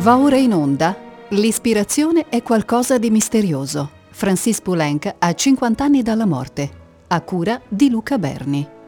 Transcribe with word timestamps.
Va 0.00 0.16
ora 0.16 0.38
in 0.38 0.54
onda. 0.54 0.96
L'ispirazione 1.28 2.24
è 2.30 2.42
qualcosa 2.42 2.96
di 2.96 3.10
misterioso. 3.10 3.90
Francis 4.08 4.62
Poulenc 4.62 5.14
ha 5.18 5.34
50 5.34 5.84
anni 5.84 6.02
dalla 6.02 6.24
morte. 6.24 6.70
A 7.08 7.20
cura 7.20 7.60
di 7.68 7.90
Luca 7.90 8.16
Berni. 8.16 8.79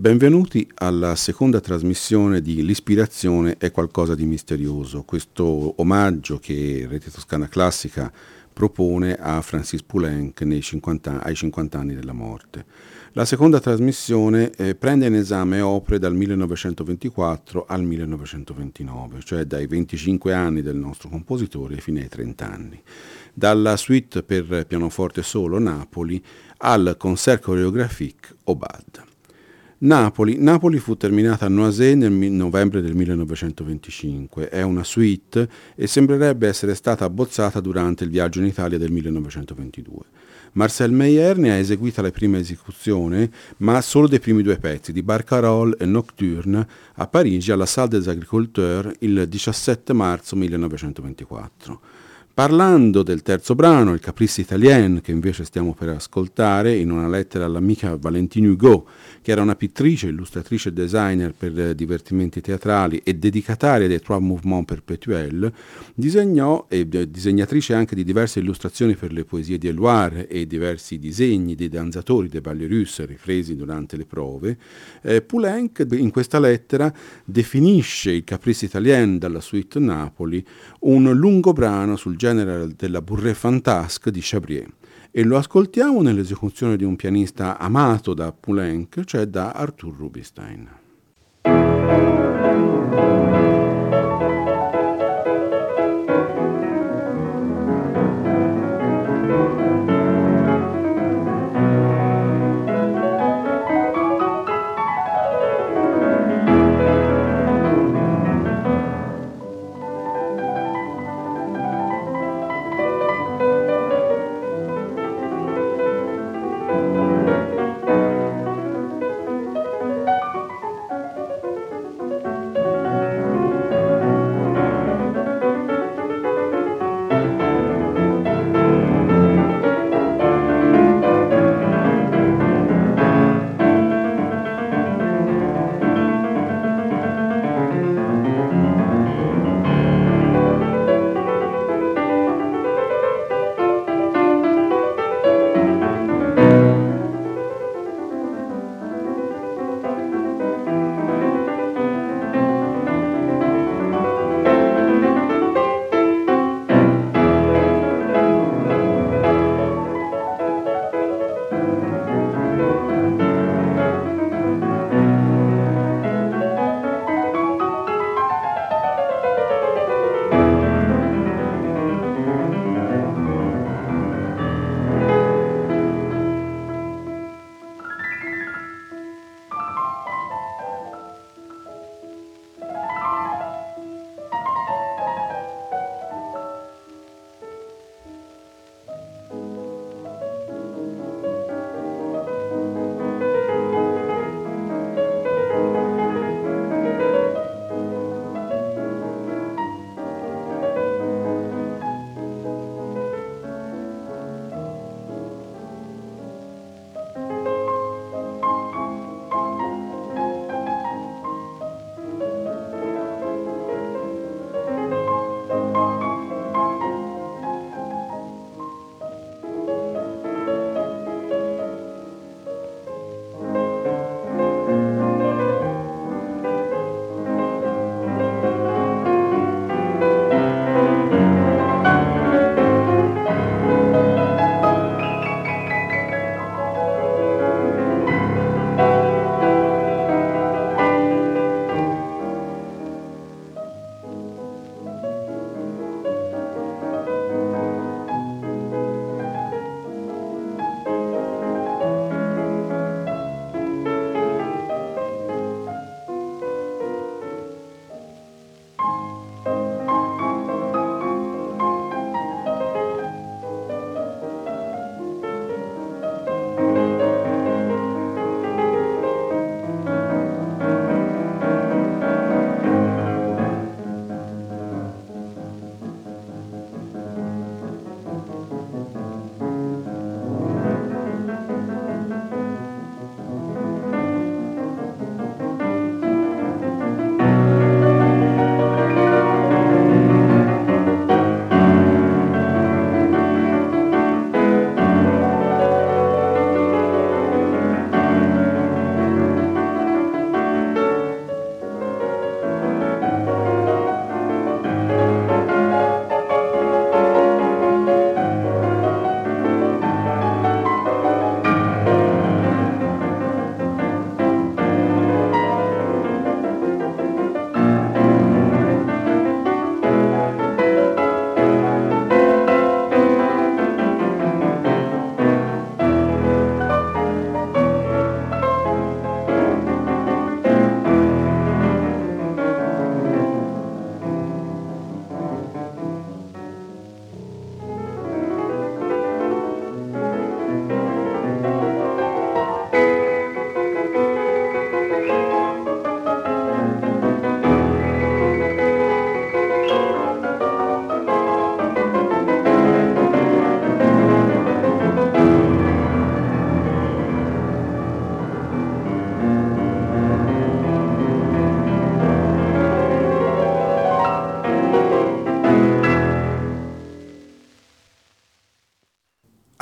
Benvenuti 0.00 0.66
alla 0.76 1.14
seconda 1.14 1.60
trasmissione 1.60 2.40
di 2.40 2.64
L'ispirazione 2.64 3.58
è 3.58 3.70
qualcosa 3.70 4.14
di 4.14 4.24
misterioso, 4.24 5.02
questo 5.02 5.74
omaggio 5.76 6.38
che 6.38 6.86
Rete 6.88 7.10
Toscana 7.10 7.48
Classica 7.48 8.10
propone 8.50 9.14
a 9.16 9.42
Francis 9.42 9.82
Poulenc 9.82 10.42
50, 10.58 11.22
ai 11.22 11.34
50 11.34 11.78
anni 11.78 11.94
della 11.94 12.14
morte. 12.14 12.64
La 13.12 13.26
seconda 13.26 13.60
trasmissione 13.60 14.50
eh, 14.52 14.74
prende 14.74 15.04
in 15.04 15.16
esame 15.16 15.60
opere 15.60 15.98
dal 15.98 16.14
1924 16.14 17.66
al 17.68 17.82
1929, 17.82 19.20
cioè 19.22 19.44
dai 19.44 19.66
25 19.66 20.32
anni 20.32 20.62
del 20.62 20.76
nostro 20.76 21.10
compositore 21.10 21.76
fino 21.76 21.98
ai 21.98 22.08
30 22.08 22.50
anni. 22.50 22.82
Dalla 23.34 23.76
suite 23.76 24.22
per 24.22 24.64
pianoforte 24.66 25.22
solo 25.22 25.58
Napoli 25.58 26.24
al 26.56 26.94
concert 26.96 27.42
chorégraphique 27.42 28.36
Obad. 28.44 29.08
Napoli. 29.82 30.36
Napoli 30.38 30.78
fu 30.78 30.94
terminata 30.94 31.46
a 31.46 31.48
Noisy 31.48 31.94
nel 31.94 32.12
novembre 32.12 32.82
del 32.82 32.94
1925. 32.94 34.50
È 34.50 34.60
una 34.60 34.84
suite 34.84 35.48
e 35.74 35.86
sembrerebbe 35.86 36.46
essere 36.48 36.74
stata 36.74 37.06
abbozzata 37.06 37.60
durante 37.60 38.04
il 38.04 38.10
viaggio 38.10 38.40
in 38.40 38.46
Italia 38.46 38.76
del 38.76 38.90
1922. 38.90 39.98
Marcel 40.52 40.92
Meyer 40.92 41.38
ne 41.38 41.52
ha 41.52 41.54
eseguita 41.54 42.02
la 42.02 42.10
prima 42.10 42.36
esecuzione, 42.36 43.30
ma 43.58 43.80
solo 43.80 44.06
dei 44.06 44.20
primi 44.20 44.42
due 44.42 44.58
pezzi, 44.58 44.92
di 44.92 45.02
Barcarolle 45.02 45.76
e 45.78 45.86
Nocturne, 45.86 46.66
a 46.96 47.06
Parigi 47.06 47.50
alla 47.50 47.64
Salle 47.64 47.88
des 47.88 48.08
Agriculteurs 48.08 48.96
il 48.98 49.26
17 49.26 49.94
marzo 49.94 50.36
1924. 50.36 51.80
Parlando 52.40 53.02
del 53.02 53.20
terzo 53.20 53.54
brano, 53.54 53.92
il 53.92 54.00
Caprice 54.00 54.40
Italien, 54.40 55.02
che 55.02 55.10
invece 55.10 55.44
stiamo 55.44 55.74
per 55.74 55.90
ascoltare 55.90 56.74
in 56.74 56.90
una 56.90 57.06
lettera 57.06 57.44
all'amica 57.44 57.94
Valentine 57.98 58.48
Hugo, 58.48 58.86
che 59.20 59.32
era 59.32 59.42
una 59.42 59.56
pittrice, 59.56 60.06
illustratrice 60.06 60.70
e 60.70 60.72
designer 60.72 61.34
per 61.36 61.74
divertimenti 61.74 62.40
teatrali 62.40 63.02
e 63.04 63.16
dedicataria 63.16 63.86
dei 63.86 64.00
Trois 64.00 64.22
Mouvements 64.22 64.64
Perpetuels, 64.64 65.52
disegnò 65.94 66.64
e 66.70 66.88
disegnatrice 66.88 67.74
anche 67.74 67.94
di 67.94 68.04
diverse 68.04 68.40
illustrazioni 68.40 68.94
per 68.94 69.12
le 69.12 69.26
poesie 69.26 69.58
di 69.58 69.68
Eluard 69.68 70.24
e 70.26 70.46
diversi 70.46 70.98
disegni 70.98 71.54
dei 71.54 71.68
danzatori 71.68 72.28
dei 72.28 72.40
Ballerus 72.40 73.04
ripresi 73.04 73.54
durante 73.54 73.98
le 73.98 74.06
prove, 74.06 74.56
eh, 75.02 75.20
Poulenc 75.20 75.86
in 75.90 76.10
questa 76.10 76.38
lettera 76.38 76.90
definisce 77.22 78.12
il 78.12 78.24
Caprice 78.24 78.64
Italien 78.64 79.18
dalla 79.18 79.42
suite 79.42 79.78
Napoli 79.78 80.42
un 80.80 81.12
lungo 81.12 81.52
brano 81.52 81.96
sul 81.96 82.16
genere 82.30 82.68
della 82.76 83.02
Bourrée 83.02 83.34
Fantasque 83.34 84.10
di 84.10 84.20
Chabrier 84.22 84.68
e 85.10 85.24
lo 85.24 85.36
ascoltiamo 85.36 86.00
nell'esecuzione 86.00 86.76
di 86.76 86.84
un 86.84 86.94
pianista 86.94 87.58
amato 87.58 88.14
da 88.14 88.32
Poulenc, 88.32 89.02
cioè 89.04 89.26
da 89.26 89.50
Arthur 89.50 89.96
Rubinstein. 89.96 90.68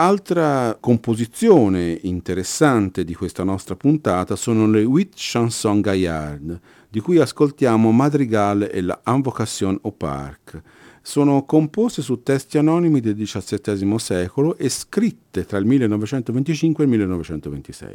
Altra 0.09 0.75
composizione 0.81 1.99
interessante 2.05 3.05
di 3.05 3.13
questa 3.15 3.45
nostra 3.45 3.77
puntata 3.77 4.37
sono 4.37 4.67
le 4.67 4.83
Huit 4.83 5.13
Chansons 5.15 5.83
Gaillard, 5.83 6.59
di 6.89 6.99
cui 7.01 7.19
ascoltiamo 7.19 7.93
Madrigal 7.93 8.71
e 8.73 8.81
la 8.81 8.99
Invocation 9.05 9.79
au 9.83 9.95
Parc. 9.95 10.63
Sono 11.03 11.45
composte 11.45 12.01
su 12.01 12.23
testi 12.23 12.57
anonimi 12.57 13.01
del 13.01 13.17
XVII 13.17 13.99
secolo 13.99 14.57
e 14.57 14.71
scritte 14.71 15.45
tra 15.45 15.59
il 15.59 15.67
1925 15.67 16.83
e 16.83 16.87
il 16.87 16.93
1926. 16.93 17.95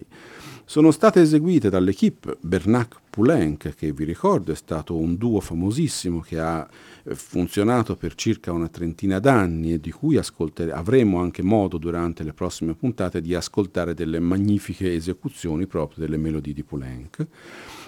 Sono 0.66 0.92
state 0.92 1.20
eseguite 1.20 1.72
dall'equipe 1.72 2.38
Bernac-Poulenc, 2.42 3.74
che 3.74 3.92
vi 3.92 4.04
ricordo 4.04 4.52
è 4.52 4.56
stato 4.56 4.96
un 4.96 5.18
duo 5.18 5.40
famosissimo 5.40 6.20
che 6.20 6.40
ha 6.40 6.70
funzionato 7.14 7.96
per 7.96 8.16
circa 8.16 8.52
una 8.52 8.70
trentina 8.70 9.20
d'anni 9.20 9.74
e 9.74 9.80
di 9.80 9.92
cui 9.92 10.18
avremo 10.72 11.20
anche 11.20 11.44
modo 11.44 11.78
durante 11.78 12.24
le 12.24 12.34
prossime 12.34 12.74
puntate 12.74 13.22
di 13.22 13.36
ascoltare 13.36 13.94
delle 13.94 14.20
magnifiche 14.20 14.94
esecuzioni 14.94 15.68
proprio 15.68 16.06
delle 16.06 16.18
melodie 16.18 16.54
di 16.54 16.64
Poulenc. 16.64 17.28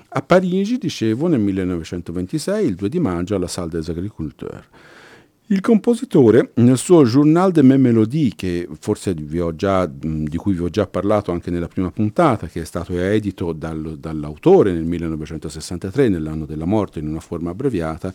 A 0.09 0.21
Parigi, 0.21 0.77
dicevo, 0.77 1.27
nel 1.27 1.39
1926, 1.39 2.65
il 2.65 2.75
2 2.75 2.89
di 2.89 2.99
maggio, 2.99 3.35
alla 3.35 3.47
Salle 3.47 3.69
des 3.69 3.89
Agriculteurs. 3.89 4.67
Il 5.47 5.61
compositore, 5.61 6.53
nel 6.55 6.77
suo 6.77 7.03
Journal 7.03 7.51
de 7.51 7.61
mes 7.61 7.77
Mélodies, 7.77 8.33
che 8.35 8.67
forse 8.79 9.13
già, 9.55 9.85
di 9.85 10.37
cui 10.37 10.53
vi 10.53 10.61
ho 10.61 10.69
già 10.69 10.87
parlato 10.87 11.31
anche 11.31 11.51
nella 11.51 11.67
prima 11.67 11.91
puntata, 11.91 12.47
che 12.47 12.61
è 12.61 12.65
stato 12.65 12.97
edito 12.97 13.53
dal, 13.53 13.97
dall'autore 13.99 14.71
nel 14.71 14.85
1963, 14.85 16.09
nell'anno 16.09 16.45
della 16.45 16.65
morte, 16.65 16.97
in 16.97 17.07
una 17.07 17.19
forma 17.19 17.51
abbreviata, 17.51 18.11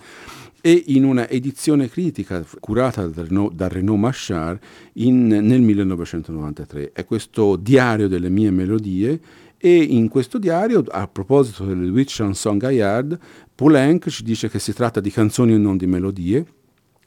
e 0.61 0.85
in 0.89 1.05
una 1.05 1.29
edizione 1.29 1.89
critica 1.89 2.45
curata 2.59 3.07
da 3.07 3.23
Renaud, 3.23 3.55
da 3.55 3.69
Renaud 3.69 3.99
Machard 3.99 4.59
in, 4.95 5.27
nel 5.27 5.61
1993. 5.61 6.93
È 6.93 7.05
questo 7.05 7.57
diario 7.57 8.09
delle 8.09 8.29
mie 8.29 8.51
melodie 8.51 9.21
e 9.57 9.77
in 9.77 10.09
questo 10.09 10.39
diario, 10.39 10.83
a 10.89 11.07
proposito 11.07 11.65
delle 11.65 11.89
Huit 11.89 12.09
Chansons 12.11 12.59
Gaillard, 12.59 13.19
Poulenc 13.55 14.09
ci 14.09 14.23
dice 14.23 14.49
che 14.49 14.59
si 14.59 14.73
tratta 14.73 15.01
di 15.01 15.11
canzoni 15.11 15.53
e 15.53 15.59
non 15.59 15.77
di 15.77 15.87
melodie, 15.87 16.47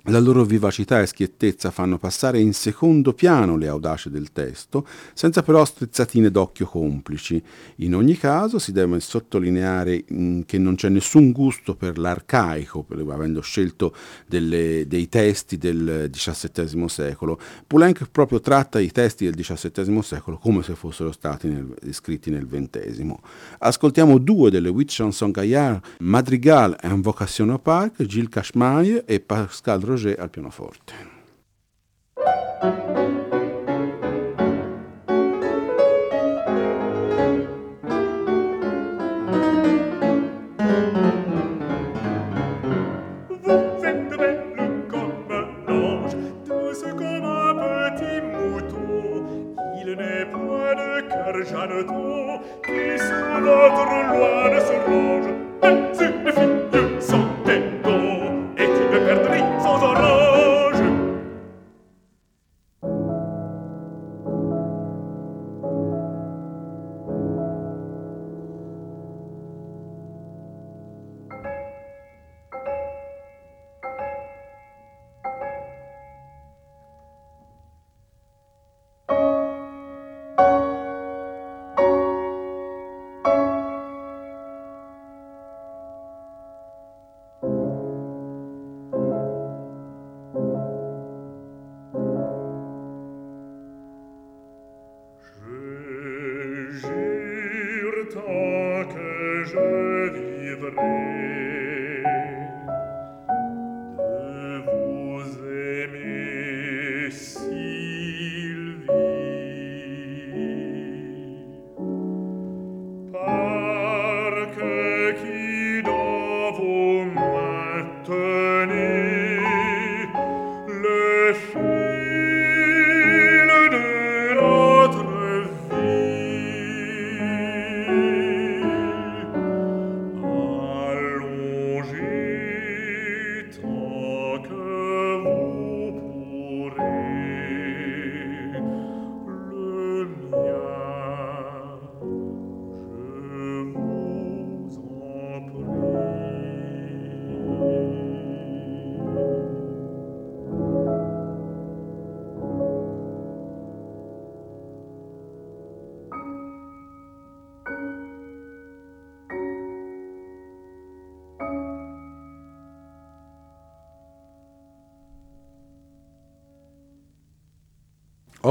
la 0.07 0.19
loro 0.19 0.43
vivacità 0.43 0.99
e 0.99 1.05
schiettezza 1.05 1.71
fanno 1.71 1.97
passare 1.97 2.39
in 2.39 2.53
secondo 2.53 3.13
piano 3.13 3.55
le 3.55 3.69
audaci 3.69 4.09
del 4.09 4.33
testo, 4.33 4.85
senza 5.13 5.43
però 5.43 5.63
strizzatine 5.63 6.29
d'occhio 6.29 6.65
complici. 6.65 7.41
In 7.77 7.95
ogni 7.95 8.17
caso 8.17 8.59
si 8.59 8.73
deve 8.73 8.99
sottolineare 8.99 10.03
mm, 10.11 10.41
che 10.41 10.57
non 10.57 10.75
c'è 10.75 10.89
nessun 10.89 11.31
gusto 11.31 11.75
per 11.75 11.97
l'arcaico, 11.97 12.85
avendo 13.09 13.39
scelto 13.39 13.95
delle, 14.27 14.85
dei 14.87 15.07
testi 15.07 15.57
del 15.57 16.09
XVII 16.11 16.89
secolo. 16.89 17.39
Poulenc 17.65 18.09
proprio 18.11 18.41
tratta 18.41 18.81
i 18.81 18.91
testi 18.91 19.23
del 19.23 19.35
XVII 19.35 20.01
secolo 20.01 20.37
come 20.37 20.63
se 20.63 20.75
fossero 20.75 21.13
stati 21.13 21.47
nel, 21.47 21.75
scritti 21.91 22.29
nel 22.29 22.45
XX. 22.45 23.13
Ascoltiamo 23.59 24.17
due 24.17 24.51
delle 24.51 24.67
Huit 24.67 24.89
Chansons 24.91 25.31
Gaillard, 25.31 25.81
Madrigal 25.99 26.75
e 26.81 26.89
Invocation 26.89 27.51
au 27.51 27.59
Parc, 27.59 28.03
Gilles 28.03 28.29
Cashmaille 28.29 29.05
e 29.05 29.21
Pascal 29.21 29.79
Roger 29.79 29.92
al 30.17 30.29
pianoforte. 30.29 31.12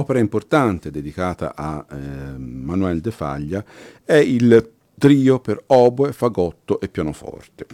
Opera 0.03 0.19
importante 0.19 0.91
dedicata 0.91 1.55
a 1.55 1.85
eh, 1.89 2.37
Manuel 2.37 3.01
de 3.01 3.11
Faglia 3.11 3.65
è 4.05 4.15
il 4.15 4.71
trio 4.99 5.41
per 5.41 5.63
oboe, 5.67 6.13
fagotto 6.13 6.81
e 6.81 6.89
pianoforte. 6.89 7.67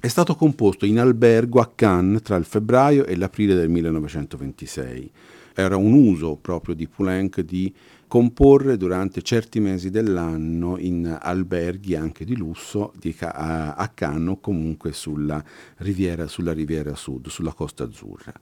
È 0.00 0.08
stato 0.08 0.34
composto 0.34 0.86
in 0.86 0.98
albergo 0.98 1.60
a 1.60 1.70
Cannes 1.74 2.22
tra 2.22 2.36
il 2.36 2.46
febbraio 2.46 3.04
e 3.04 3.16
l'aprile 3.16 3.54
del 3.54 3.68
1926. 3.68 5.10
Era 5.54 5.76
un 5.76 5.92
uso 5.92 6.36
proprio 6.40 6.74
di 6.74 6.88
Poulenc 6.88 7.40
di 7.40 7.72
comporre 8.08 8.78
durante 8.78 9.20
certi 9.22 9.60
mesi 9.60 9.90
dell'anno 9.90 10.78
in 10.78 11.18
alberghi 11.20 11.94
anche 11.94 12.24
di 12.24 12.36
lusso 12.36 12.92
di, 12.98 13.14
a, 13.20 13.74
a 13.74 13.88
Cannes 13.88 14.30
o 14.30 14.40
comunque 14.40 14.92
sulla 14.92 15.44
riviera, 15.76 16.26
sulla 16.26 16.52
riviera 16.52 16.94
sud, 16.94 17.28
sulla 17.28 17.52
costa 17.52 17.84
azzurra. 17.84 18.32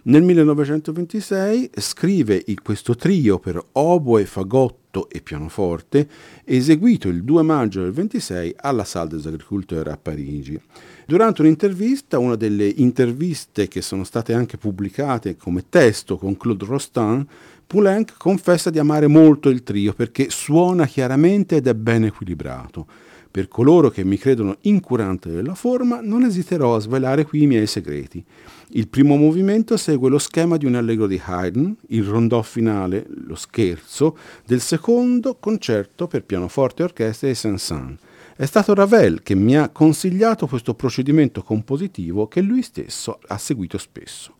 Nel 0.00 0.22
1926 0.22 1.70
scrive 1.74 2.44
questo 2.62 2.94
trio 2.94 3.40
per 3.40 3.60
oboe, 3.72 4.24
fagotto 4.26 5.08
e 5.10 5.20
pianoforte, 5.20 6.08
eseguito 6.44 7.08
il 7.08 7.24
2 7.24 7.42
maggio 7.42 7.82
del 7.82 7.90
26 7.90 8.54
alla 8.58 8.84
Salle 8.84 9.10
des 9.10 9.26
Agriculteurs 9.26 9.90
a 9.90 9.98
Parigi. 10.00 10.58
Durante 11.04 11.42
un'intervista, 11.42 12.18
una 12.18 12.36
delle 12.36 12.66
interviste 12.66 13.66
che 13.66 13.82
sono 13.82 14.04
state 14.04 14.32
anche 14.32 14.56
pubblicate 14.56 15.36
come 15.36 15.64
testo 15.68 16.16
con 16.16 16.36
Claude 16.36 16.64
Rostand, 16.64 17.26
Poulenc 17.66 18.14
confessa 18.16 18.70
di 18.70 18.78
amare 18.78 19.08
molto 19.08 19.48
il 19.48 19.62
trio 19.62 19.92
perché 19.92 20.30
suona 20.30 20.86
chiaramente 20.86 21.56
ed 21.56 21.66
è 21.66 21.74
ben 21.74 22.04
equilibrato. 22.04 22.86
Per 23.30 23.46
coloro 23.48 23.90
che 23.90 24.04
mi 24.04 24.16
credono 24.16 24.56
incurante 24.62 25.30
della 25.30 25.54
forma, 25.54 26.00
non 26.00 26.24
esiterò 26.24 26.74
a 26.74 26.80
svelare 26.80 27.24
qui 27.24 27.42
i 27.42 27.46
miei 27.46 27.66
segreti. 27.66 28.24
Il 28.70 28.88
primo 28.88 29.16
movimento 29.16 29.76
segue 29.76 30.10
lo 30.10 30.18
schema 30.18 30.56
di 30.56 30.66
un 30.66 30.74
allegro 30.74 31.06
di 31.06 31.20
Haydn, 31.22 31.74
il 31.88 32.04
rondò 32.04 32.42
finale, 32.42 33.06
lo 33.26 33.34
scherzo, 33.34 34.16
del 34.46 34.60
secondo 34.60 35.36
concerto 35.38 36.06
per 36.06 36.24
pianoforte 36.24 36.82
e 36.82 36.84
orchestra 36.86 37.28
di 37.28 37.34
Saint-Saëns. 37.34 37.98
È 38.36 38.46
stato 38.46 38.72
Ravel 38.72 39.22
che 39.22 39.34
mi 39.34 39.56
ha 39.56 39.68
consigliato 39.68 40.46
questo 40.46 40.74
procedimento 40.74 41.42
compositivo 41.42 42.28
che 42.28 42.40
lui 42.40 42.62
stesso 42.62 43.18
ha 43.26 43.36
seguito 43.36 43.78
spesso. 43.78 44.34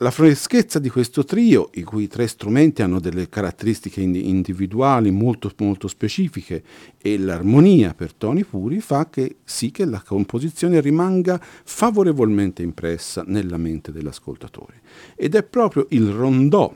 La 0.00 0.10
freschezza 0.10 0.78
di 0.78 0.90
questo 0.90 1.24
trio, 1.24 1.70
i 1.72 1.82
cui 1.82 2.06
tre 2.06 2.26
strumenti 2.26 2.82
hanno 2.82 3.00
delle 3.00 3.30
caratteristiche 3.30 4.02
individuali 4.02 5.10
molto, 5.10 5.50
molto 5.56 5.88
specifiche 5.88 6.62
e 6.98 7.16
l'armonia 7.16 7.94
per 7.94 8.12
toni 8.12 8.44
puri, 8.44 8.80
fa 8.80 9.08
che 9.08 9.36
sì 9.42 9.70
che 9.70 9.86
la 9.86 10.02
composizione 10.02 10.82
rimanga 10.82 11.40
favorevolmente 11.40 12.60
impressa 12.60 13.24
nella 13.26 13.56
mente 13.56 13.90
dell'ascoltatore. 13.90 14.82
Ed 15.14 15.34
è 15.34 15.42
proprio 15.42 15.86
il 15.88 16.10
rondò 16.10 16.74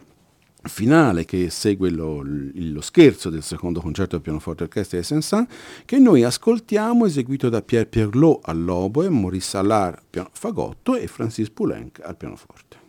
finale 0.62 1.26
che 1.26 1.50
segue 1.50 1.90
lo, 1.90 2.24
lo, 2.24 2.80
scherzo 2.80 3.28
del 3.28 3.42
secondo 3.42 3.82
concerto 3.82 4.12
del 4.12 4.24
pianoforte 4.24 4.62
orchestra 4.62 4.96
di 4.96 5.04
Saint-Saëns 5.04 5.46
che 5.84 5.98
noi 5.98 6.22
ascoltiamo 6.22 7.04
eseguito 7.04 7.50
da 7.50 7.60
Pierre 7.60 7.84
Pierlot 7.84 8.48
all'oboe, 8.48 9.10
Maurice 9.10 9.58
Allard 9.58 10.00
al 10.14 10.30
fagotto 10.32 10.96
e 10.96 11.06
Francis 11.06 11.50
Poulenc 11.50 12.00
al 12.02 12.16
pianoforte. 12.16 12.79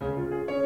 Música 0.00 0.65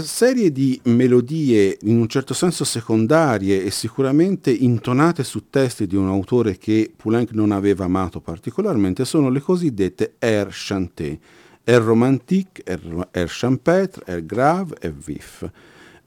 serie 0.00 0.52
di 0.52 0.80
melodie 0.84 1.76
in 1.82 1.98
un 1.98 2.08
certo 2.08 2.32
senso 2.34 2.64
secondarie 2.64 3.64
e 3.64 3.70
sicuramente 3.70 4.50
intonate 4.50 5.24
su 5.24 5.50
testi 5.50 5.86
di 5.86 5.96
un 5.96 6.08
autore 6.08 6.56
che 6.56 6.92
Poulenc 6.96 7.32
non 7.32 7.50
aveva 7.50 7.84
amato 7.84 8.20
particolarmente 8.20 9.04
sono 9.04 9.28
le 9.28 9.40
cosiddette 9.40 10.14
air 10.18 10.48
chanté, 10.50 11.18
air 11.64 11.82
romantique, 11.82 12.62
air, 12.64 13.08
air 13.10 13.28
champêtre, 13.28 14.04
air 14.06 14.24
grave 14.24 14.76
e 14.80 14.90
vif. 14.90 15.50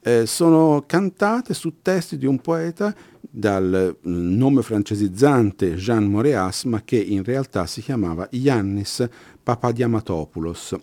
Eh, 0.01 0.25
sono 0.25 0.83
cantate 0.85 1.53
su 1.53 1.81
testi 1.81 2.17
di 2.17 2.25
un 2.25 2.39
poeta 2.39 2.95
dal 3.19 3.97
nome 4.01 4.61
francesizzante 4.61 5.75
Jean 5.75 6.05
Moreas, 6.05 6.63
ma 6.63 6.83
che 6.83 6.97
in 6.97 7.23
realtà 7.23 7.65
si 7.65 7.81
chiamava 7.81 8.27
Yannis 8.31 9.07
Papadiamatopoulos 9.43 10.75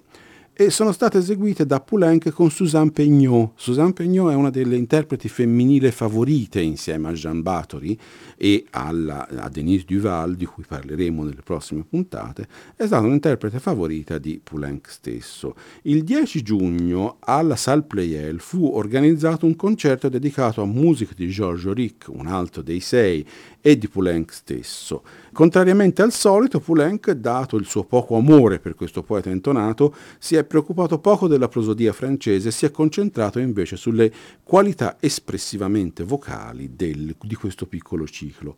e 0.54 0.68
sono 0.68 0.92
state 0.92 1.16
eseguite 1.16 1.64
da 1.64 1.80
Poulenc 1.80 2.30
con 2.30 2.50
Suzanne 2.50 2.90
Peignot. 2.90 3.52
Suzanne 3.54 3.94
Peignot 3.94 4.32
è 4.32 4.35
una 4.35 4.50
delle 4.50 4.76
interpreti 4.76 5.28
femminili 5.28 5.90
favorite 5.90 6.61
insieme 6.61 7.09
a 7.09 7.12
Jean 7.12 7.40
Batory 7.40 7.97
e 8.37 8.66
alla, 8.71 9.26
a 9.28 9.49
Denise 9.49 9.85
Duval, 9.87 10.35
di 10.37 10.44
cui 10.44 10.64
parleremo 10.66 11.25
nelle 11.25 11.40
prossime 11.42 11.85
puntate, 11.88 12.47
è 12.76 12.85
stata 12.85 13.06
un'interprete 13.06 13.59
favorita 13.61 14.18
di 14.18 14.40
Poulenc 14.42 14.90
stesso. 14.90 15.54
Il 15.82 16.04
10 16.04 16.42
giugno 16.42 17.16
alla 17.21 17.56
Salle 17.56 17.85
Pleyel 17.85 18.40
fu 18.40 18.66
organizzato 18.75 19.47
un 19.47 19.56
concerto 19.56 20.11
dedicato 20.11 20.61
a 20.61 20.66
musica 20.66 21.14
di 21.16 21.28
Georges 21.28 21.66
Auric, 21.66 22.09
un 22.09 22.26
altro 22.26 22.61
dei 22.61 22.80
sei, 22.80 23.26
e 23.59 23.78
di 23.78 23.88
Poulenc 23.88 24.30
stesso. 24.32 25.02
Contrariamente 25.33 26.03
al 26.03 26.12
solito, 26.12 26.61
Poulenc, 26.61 27.11
dato 27.12 27.57
il 27.57 27.65
suo 27.65 27.85
poco 27.85 28.17
amore 28.17 28.59
per 28.59 28.75
questo 28.75 29.03
poeta 29.03 29.31
intonato, 29.31 29.95
si 30.19 30.37
è 30.37 30.45
preoccupato 30.45 30.99
poco 30.99 31.27
della 31.27 31.49
prosodia 31.49 31.95
francese 31.95 32.49
e 32.49 32.53
si 32.53 32.67
è 32.67 32.71
concentrato 32.71 33.39
invece 33.39 33.77
sulle 33.77 34.12
qualità 34.43 34.99
espressivamente 35.01 36.05
vocali 36.05 36.73
del, 36.77 37.17
di 37.19 37.35
questo 37.35 37.65
piccolo 37.67 38.07
ciclo. 38.07 38.57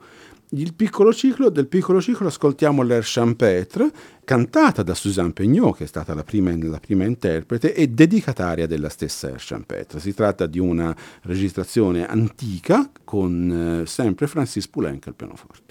Piccolo 0.77 1.13
ciclo, 1.15 1.49
del 1.49 1.69
piccolo 1.69 2.01
ciclo 2.01 2.27
ascoltiamo 2.27 2.83
l'Air 2.83 3.03
Champêtre, 3.05 3.91
cantata 4.25 4.83
da 4.83 4.95
Suzanne 4.95 5.33
Peignot, 5.33 5.77
che 5.77 5.85
è 5.85 5.87
stata 5.87 6.13
la 6.13 6.25
prima, 6.25 6.57
la 6.57 6.81
prima 6.81 7.05
interprete 7.05 7.73
e 7.73 7.89
dedicataria 7.89 8.67
della 8.67 8.89
stessa 8.89 9.29
Air 9.29 9.39
Champêtre. 9.39 10.01
Si 10.01 10.13
tratta 10.13 10.47
di 10.47 10.59
una 10.59 10.95
registrazione 11.23 12.07
antica 12.07 12.91
con 13.05 13.83
eh, 13.83 13.87
sempre 13.87 14.27
Francis 14.27 14.67
Poulenc 14.67 15.07
al 15.07 15.15
pianoforte. 15.15 15.64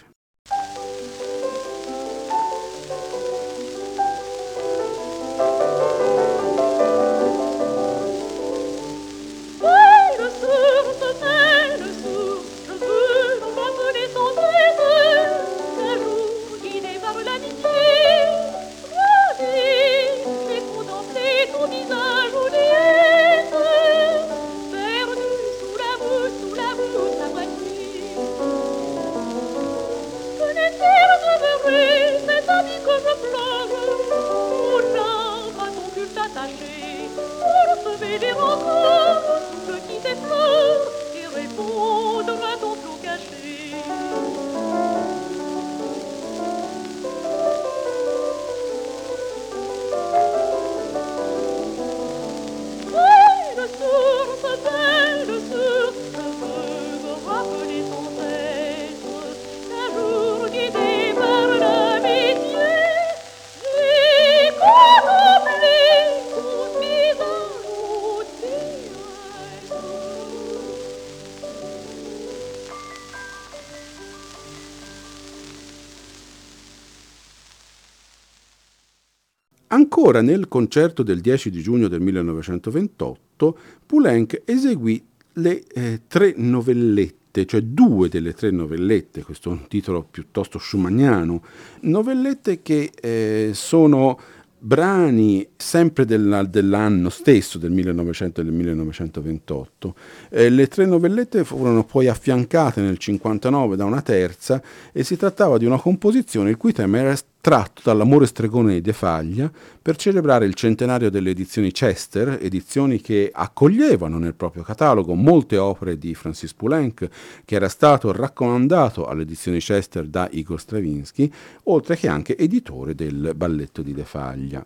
Ancora 80.06 80.22
nel 80.22 80.50
concerto 80.50 81.02
del 81.02 81.22
10 81.22 81.50
di 81.50 81.62
giugno 81.62 81.88
del 81.88 82.02
1928, 82.02 83.58
Poulenc 83.86 84.42
eseguì 84.44 85.02
le 85.36 85.64
eh, 85.66 86.02
tre 86.10 86.34
novellette 86.36 87.46
cioè 87.46 87.62
due 87.62 88.10
delle 88.10 88.34
tre 88.34 88.52
novellette, 88.52 89.24
questo 89.24 89.50
è 89.50 89.54
un 89.54 89.66
titolo 89.70 90.04
piuttosto 90.04 90.60
schumanniano, 90.60 91.42
novellette 91.84 92.62
che 92.62 92.92
eh, 93.00 93.52
sono 93.54 94.20
brani 94.66 95.46
sempre 95.58 96.06
della, 96.06 96.44
dell'anno 96.44 97.10
stesso, 97.10 97.58
del 97.58 97.72
1900 97.72 98.40
e 98.40 98.44
del 98.46 98.54
1928. 98.54 99.96
Eh, 100.30 100.50
le 100.50 100.68
tre 100.68 100.86
novellette 100.86 101.44
furono 101.44 101.84
poi 101.84 102.08
affiancate 102.08 102.80
nel 102.80 102.98
1959 103.00 103.76
da 103.76 103.84
una 103.84 104.02
terza 104.02 104.62
e 104.94 105.04
si 105.04 105.18
trattava 105.18 105.58
di 105.58 105.66
una 105.66 105.80
composizione 105.80 106.50
il 106.50 106.58
cui 106.58 106.72
tema 106.72 107.00
era 107.00 107.16
tratto 107.42 107.82
dall'amore 107.84 108.26
stregone 108.26 108.76
di 108.76 108.82
De 108.82 108.94
Faglia 108.94 109.52
per 109.84 109.98
celebrare 109.98 110.46
il 110.46 110.54
centenario 110.54 111.10
delle 111.10 111.32
edizioni 111.32 111.74
Chester, 111.74 112.40
edizioni 112.42 113.02
che 113.02 113.30
accoglievano 113.34 114.18
nel 114.18 114.34
proprio 114.34 114.64
catalogo 114.64 115.14
molte 115.14 115.58
opere 115.58 115.98
di 115.98 116.16
Francis 116.16 116.54
Poulenc, 116.54 117.10
che 117.44 117.56
era 117.56 117.68
stato 117.68 118.14
raccomandato 118.14 119.06
alle 119.08 119.24
edizioni 119.24 119.60
Chester 119.60 120.08
da 120.08 120.30
Igor 120.32 120.62
Stravinsky, 120.62 121.30
oltre 121.64 121.98
che 121.98 122.08
anche 122.08 122.38
editore 122.38 122.96
del 122.96 123.34
balletto 123.36 123.82
di 123.82 123.94
De 123.94 124.06
Faglia. 124.06 124.66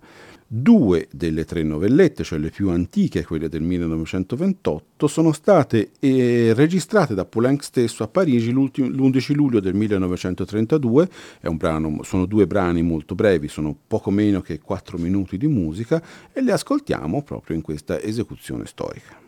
Due 0.50 1.10
delle 1.12 1.44
tre 1.44 1.62
novellette, 1.62 2.24
cioè 2.24 2.40
le 2.40 2.52
più 2.52 2.70
antiche, 2.70 3.26
quelle 3.26 3.50
del 3.50 3.64
1928, 3.64 5.08
sono 5.08 5.34
state 5.34 5.92
eh, 6.00 6.54
registrate 6.56 7.14
da 7.14 7.26
Poulenc 7.26 7.62
stesso 7.62 8.04
a 8.04 8.08
Parigi 8.08 8.54
l'11 8.54 9.34
luglio 9.34 9.60
del 9.60 9.74
1932. 9.74 11.10
Brano, 11.52 12.00
sono 12.04 12.26
due 12.26 12.48
brani 12.48 12.82
molto 12.82 13.14
brevi, 13.14 13.50
sono 13.50 13.76
poco 13.88 14.10
meno 14.10 14.40
che 14.40 14.60
quattro 14.60 14.98
minuti 14.98 15.07
di 15.38 15.48
musica 15.48 16.02
e 16.32 16.42
le 16.42 16.52
ascoltiamo 16.52 17.22
proprio 17.24 17.56
in 17.56 17.62
questa 17.62 18.00
esecuzione 18.02 18.66
storica. 18.66 19.27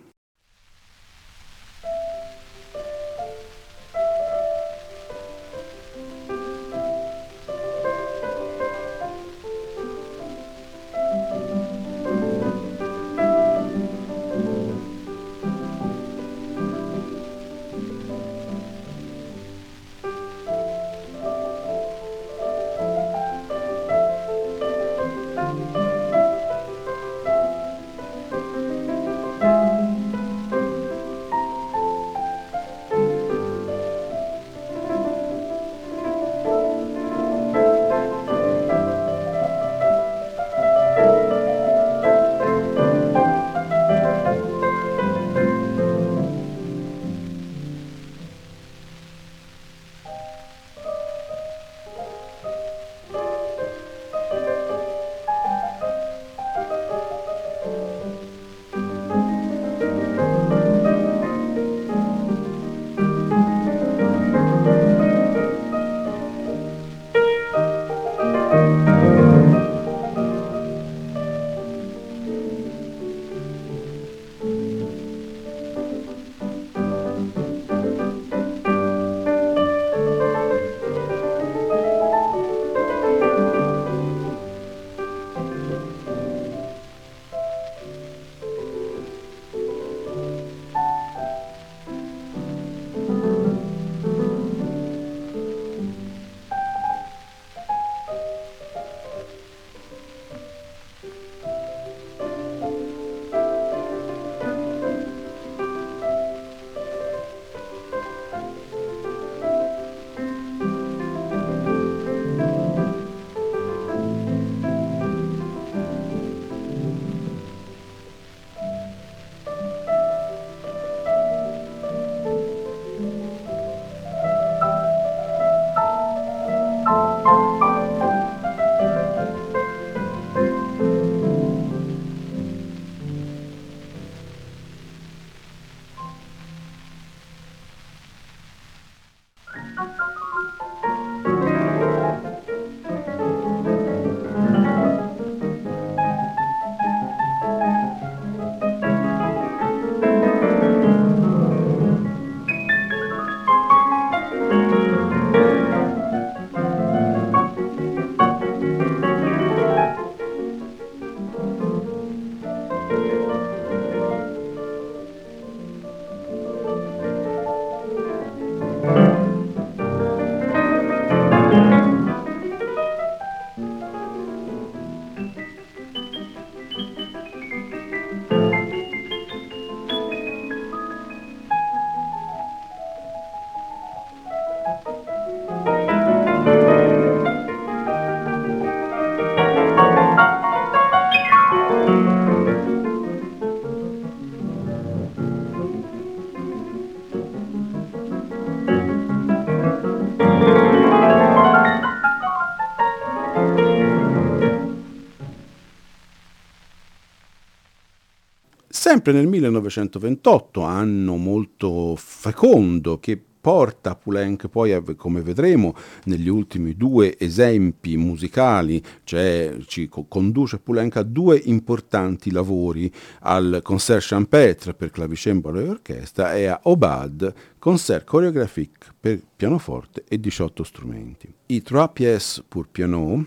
Sempre 209.10 209.24
nel 209.24 209.42
1928, 209.42 210.62
anno 210.62 211.16
molto 211.16 211.96
fecondo 211.98 213.00
che 213.00 213.20
porta 213.42 213.96
Poulenc 213.96 214.50
poi, 214.50 214.80
come 214.96 215.22
vedremo 215.22 215.74
negli 216.04 216.28
ultimi 216.28 216.76
due 216.76 217.18
esempi 217.18 217.98
musicali, 217.98 218.80
cioè 219.04 219.58
ci 219.66 219.90
conduce 220.08 220.60
Poulenc 220.60 220.98
a 220.98 221.02
due 221.02 221.42
importanti 221.44 222.30
lavori, 222.30 222.92
al 223.22 223.62
Concert 223.64 224.06
Champêtre 224.06 224.76
per 224.76 224.92
clavicembalo 224.92 225.60
e 225.60 225.70
orchestra 225.70 226.36
e 226.36 226.46
a 226.46 226.60
Obad, 226.62 227.34
Concert 227.58 228.06
chorégraphique 228.06 228.94
per 229.00 229.20
pianoforte 229.36 230.04
e 230.08 230.20
18 230.20 230.64
strumenti. 230.64 231.34
I 231.48 231.64
Trois 231.64 231.90
pièces 231.92 232.44
pour 232.48 232.68
piano 232.70 233.26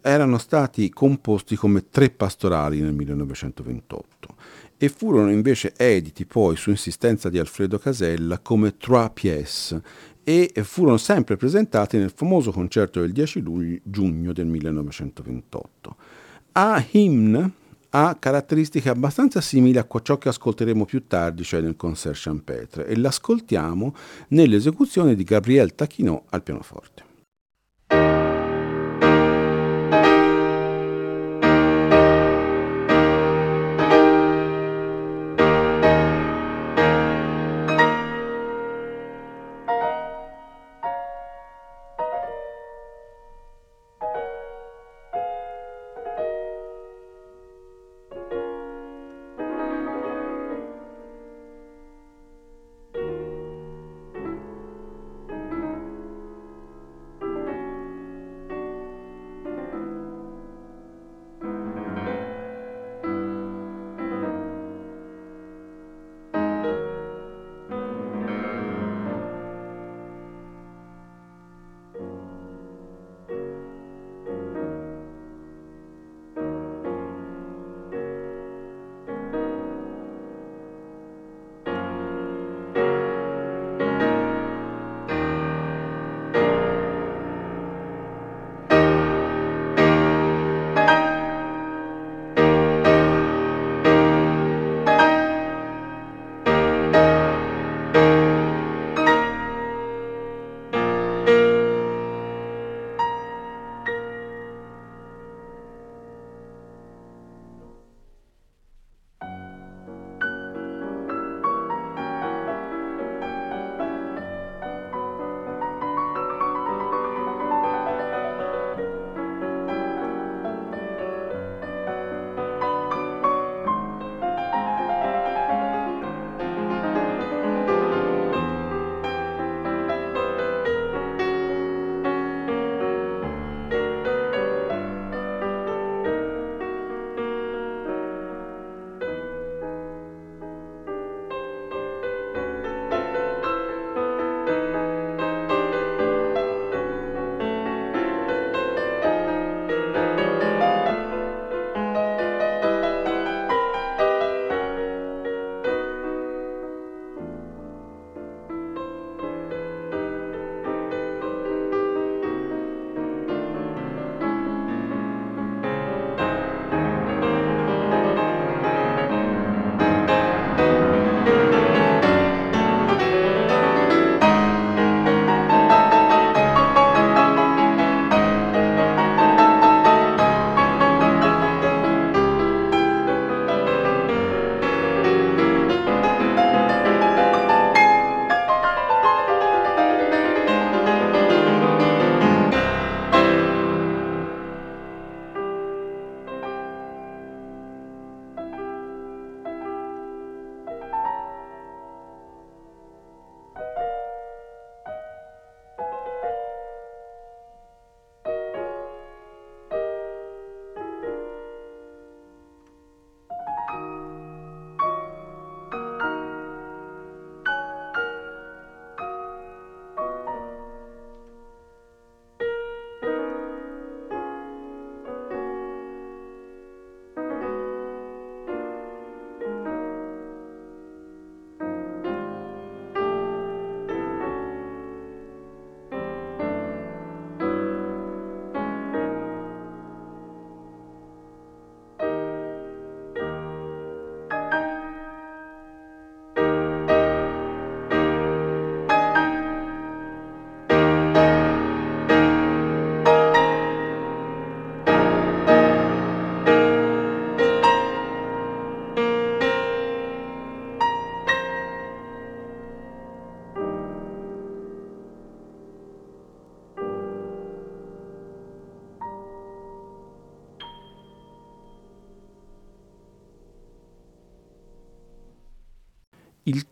erano 0.00 0.38
stati 0.38 0.88
composti 0.90 1.54
come 1.54 1.88
tre 1.88 2.10
pastorali 2.10 2.80
nel 2.80 2.94
1928 2.94 4.20
e 4.82 4.88
furono 4.88 5.30
invece 5.30 5.74
editi 5.76 6.24
poi 6.24 6.56
su 6.56 6.70
insistenza 6.70 7.28
di 7.28 7.38
Alfredo 7.38 7.78
Casella 7.78 8.38
come 8.38 8.78
Trois 8.78 9.10
pièces 9.12 9.78
e 10.24 10.50
furono 10.62 10.96
sempre 10.96 11.36
presentati 11.36 11.98
nel 11.98 12.10
famoso 12.14 12.50
concerto 12.50 12.98
del 13.00 13.12
10 13.12 13.40
luglio, 13.40 13.78
giugno 13.82 14.32
del 14.32 14.46
1928. 14.46 15.96
A 16.52 16.82
Hymn 16.92 17.50
ha 17.90 18.16
caratteristiche 18.18 18.88
abbastanza 18.88 19.42
simili 19.42 19.76
a 19.76 19.86
ciò 20.02 20.16
che 20.16 20.30
ascolteremo 20.30 20.86
più 20.86 21.06
tardi, 21.06 21.44
cioè 21.44 21.60
nel 21.60 21.76
concert 21.76 22.18
champêtre, 22.18 22.86
e 22.86 22.96
l'ascoltiamo 22.96 23.94
nell'esecuzione 24.28 25.14
di 25.14 25.24
Gabriel 25.24 25.74
Tachinot 25.74 26.22
al 26.30 26.42
pianoforte. 26.42 27.09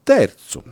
Terzo 0.09 0.63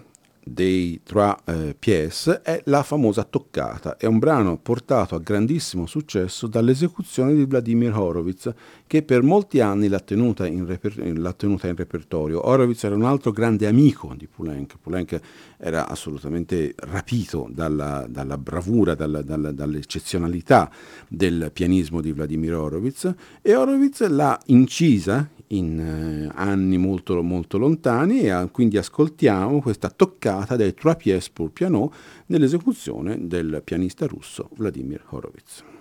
dei 0.42 0.95
Trois 1.16 1.35
eh, 1.46 1.74
Pièces 1.79 2.42
è 2.42 2.61
la 2.66 2.83
famosa 2.83 3.24
Toccata, 3.24 3.96
è 3.96 4.05
un 4.05 4.18
brano 4.18 4.59
portato 4.59 5.14
a 5.14 5.18
grandissimo 5.18 5.87
successo 5.87 6.46
dall'esecuzione 6.46 7.35
di 7.35 7.46
Vladimir 7.46 7.96
Horowitz 7.96 8.52
che 8.87 9.02
per 9.02 9.22
molti 9.22 9.61
anni 9.61 9.88
l'ha 9.88 10.00
tenuta 10.00 10.46
in, 10.46 10.66
reper- 10.66 10.98
l'ha 11.16 11.33
tenuta 11.33 11.68
in 11.68 11.74
repertorio. 11.74 12.46
Horowitz 12.46 12.85
era 12.85 12.94
un 12.94 13.05
altro 13.05 13.31
grande 13.31 13.66
amico 13.66 14.12
di 14.14 14.26
Poulenc, 14.26 14.74
Poulenc 14.79 15.18
era 15.57 15.88
assolutamente 15.88 16.74
rapito 16.76 17.48
dalla, 17.50 18.05
dalla 18.07 18.37
bravura, 18.37 18.94
dalla, 18.94 19.22
dalla, 19.22 19.52
dall'eccezionalità 19.52 20.70
del 21.09 21.48
pianismo 21.50 22.02
di 22.02 22.12
Vladimir 22.12 22.57
Horowitz 22.57 23.11
e 23.40 23.55
Horowitz 23.55 24.07
l'ha 24.07 24.38
incisa 24.48 25.31
in 25.48 25.79
eh, 25.79 26.33
anni 26.35 26.76
molto, 26.76 27.22
molto 27.22 27.59
lontani 27.59 28.20
e 28.20 28.31
a, 28.31 28.46
quindi 28.48 28.79
ascoltiamo 28.79 29.61
questa 29.61 29.90
toccata 29.90 30.57
dei 30.57 30.74
Trois 30.74 30.96
Pièces 30.96 31.06
pour 31.33 31.51
piano 31.53 31.92
nell'esecuzione 32.27 33.27
del 33.27 33.62
pianista 33.64 34.07
russo 34.07 34.51
Vladimir 34.55 35.05
Horowitz. 35.11 35.75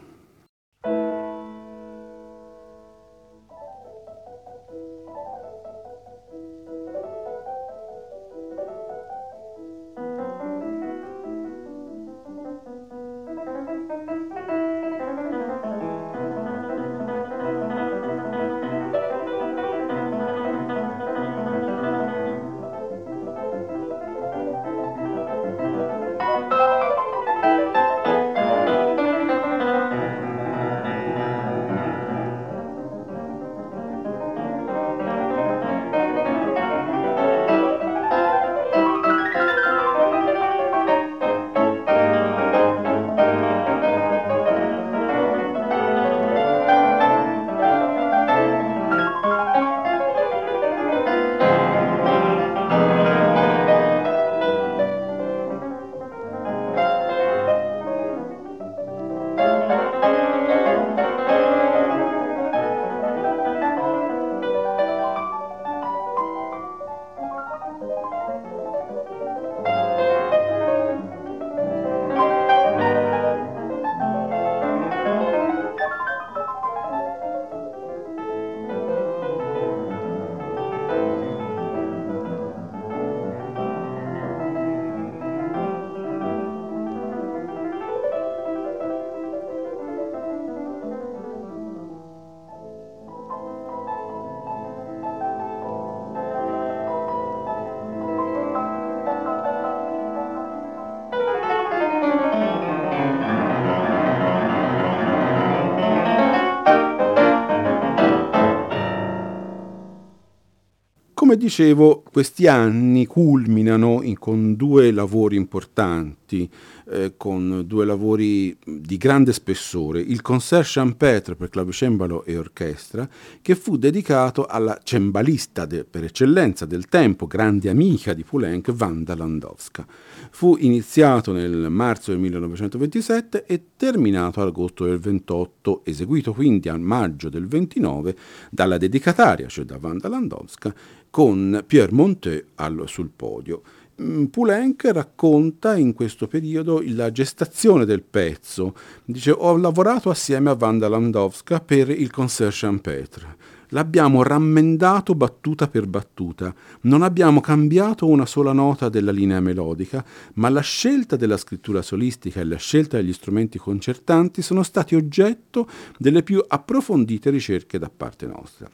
Dicevo, 111.45 112.03
questi 112.11 112.47
anni 112.47 113.05
culminano 113.05 114.01
in, 114.01 114.17
con 114.17 114.55
due 114.55 114.91
lavori 114.91 115.35
importanti, 115.35 116.49
eh, 116.95 117.13
con 117.17 117.63
due 117.65 117.85
lavori 117.85 118.57
di 118.63 118.97
grande 118.97 119.33
spessore. 119.33 119.99
Il 119.99 120.21
Concert 120.21 120.65
Champêtre 120.65 121.35
per 121.35 121.49
clavicembalo 121.49 122.23
e 122.23 122.37
orchestra, 122.37 123.07
che 123.41 123.55
fu 123.55 123.77
dedicato 123.77 124.45
alla 124.45 124.79
cembalista 124.81 125.65
de, 125.65 125.83
per 125.83 126.05
eccellenza 126.05 126.65
del 126.65 126.87
tempo, 126.87 127.27
grande 127.27 127.69
amica 127.69 128.13
di 128.13 128.23
Poulenc, 128.23 128.73
Wanda 128.77 129.15
Landowska. 129.15 129.85
Fu 130.31 130.55
iniziato 130.59 131.33
nel 131.33 131.69
marzo 131.69 132.11
del 132.11 132.19
1927 132.21 133.45
e 133.45 133.61
terminato 133.75 134.41
agosto 134.41 134.85
del 134.85 134.99
28, 134.99 135.81
eseguito 135.83 136.33
quindi 136.33 136.69
a 136.69 136.77
maggio 136.77 137.29
del 137.29 137.47
29 137.47 138.15
dalla 138.49 138.77
dedicataria, 138.77 139.47
cioè 139.47 139.65
da 139.65 139.77
Wanda 139.81 140.07
Landowska, 140.07 140.73
con 141.09 141.63
Pierre 141.65 141.93
Monteux 141.93 142.45
sul 142.85 143.09
podio. 143.13 143.61
Mm, 144.01 144.25
Poulenc 144.25 144.89
racconta 144.91 145.77
in 145.77 145.93
questo 145.93 146.27
periodo 146.27 146.81
la 146.85 147.11
gestazione 147.11 147.85
del 147.85 148.03
pezzo. 148.03 148.75
Dice: 149.05 149.31
Ho 149.31 149.55
lavorato 149.55 150.09
assieme 150.09 150.49
a 150.49 150.57
Wanda 150.59 150.89
Landowska 150.89 151.61
per 151.61 151.89
il 151.89 152.11
Concert 152.11 152.53
Champêtre. 152.53 153.53
L'abbiamo 153.69 154.21
rammendato 154.21 155.15
battuta 155.15 155.69
per 155.69 155.87
battuta. 155.87 156.53
Non 156.81 157.03
abbiamo 157.03 157.39
cambiato 157.39 158.05
una 158.05 158.25
sola 158.25 158.51
nota 158.51 158.89
della 158.89 159.11
linea 159.11 159.39
melodica, 159.39 160.03
ma 160.33 160.49
la 160.49 160.61
scelta 160.61 161.15
della 161.15 161.37
scrittura 161.37 161.81
solistica 161.81 162.41
e 162.41 162.43
la 162.43 162.57
scelta 162.57 162.97
degli 162.97 163.13
strumenti 163.13 163.57
concertanti 163.57 164.41
sono 164.41 164.63
stati 164.63 164.95
oggetto 164.95 165.69
delle 165.97 166.21
più 166.21 166.43
approfondite 166.45 167.29
ricerche 167.29 167.79
da 167.79 167.89
parte 167.89 168.27
nostra. 168.27 168.69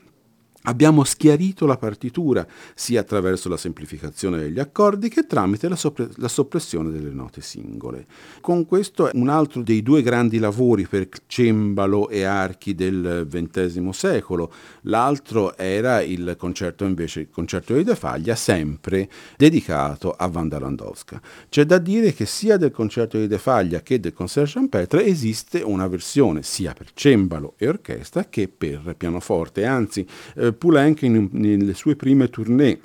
Abbiamo 0.64 1.04
schiarito 1.04 1.66
la 1.66 1.78
partitura 1.78 2.46
sia 2.76 3.02
attraverso 3.02 3.50
la 3.50 3.58
semplificazione 3.58 4.38
degli 4.38 4.60
accordi 4.60 5.10
che 5.10 5.26
tramite 5.26 5.68
la, 5.68 5.76
sopre- 5.76 6.10
la, 6.18 6.28
soppressione 6.28 6.92
delle 6.92 7.10
note 7.10 7.42
singole. 7.42 8.06
Con 8.42 8.68
questo 8.68 9.10
un 9.14 9.30
altro 9.30 9.64
dei 9.64 9.82
due 9.82 10.04
grandi 10.04 10.38
lavori 10.38 10.86
per 10.86 11.10
cembalo 11.26 12.10
e 12.10 12.24
archi 12.24 12.76
del 12.76 13.28
XX 13.28 13.90
secolo, 13.90 14.54
l'altro 14.82 15.58
era 15.58 16.02
il 16.02 16.36
concerto 16.38 16.86
invece, 16.86 17.22
il 17.22 17.30
concerto 17.32 17.74
di 17.74 17.84
De 17.84 17.96
Faglia, 17.96 18.36
sempre 18.36 19.10
dedicato 19.38 20.12
a 20.12 20.30
Wanda 20.32 20.60
Landowska. 20.60 21.20
C'è 21.50 21.66
da 21.66 21.80
dire 21.80 22.14
che 22.14 22.28
sia 22.28 22.58
del 22.58 22.72
concerto 22.72 23.18
di 23.18 23.26
De 23.26 23.40
Faglia 23.40 23.82
che 23.82 24.00
del 24.00 24.14
Concert 24.14 24.52
Champetre 24.52 25.06
esiste 25.06 25.62
una 25.62 25.88
versione 25.88 26.44
sia 26.44 26.74
per 26.74 26.92
cembalo 26.94 27.56
e 27.58 27.68
orchestra 27.68 28.26
che 28.26 28.48
per 28.48 28.94
pianoforte, 28.96 29.66
anzi 29.66 30.06
eh, 30.36 30.51
Poulenc 30.52 31.04
in, 31.04 31.28
nelle 31.34 31.76
sue 31.76 31.96
prime 31.96 32.28
tournée 32.28 32.80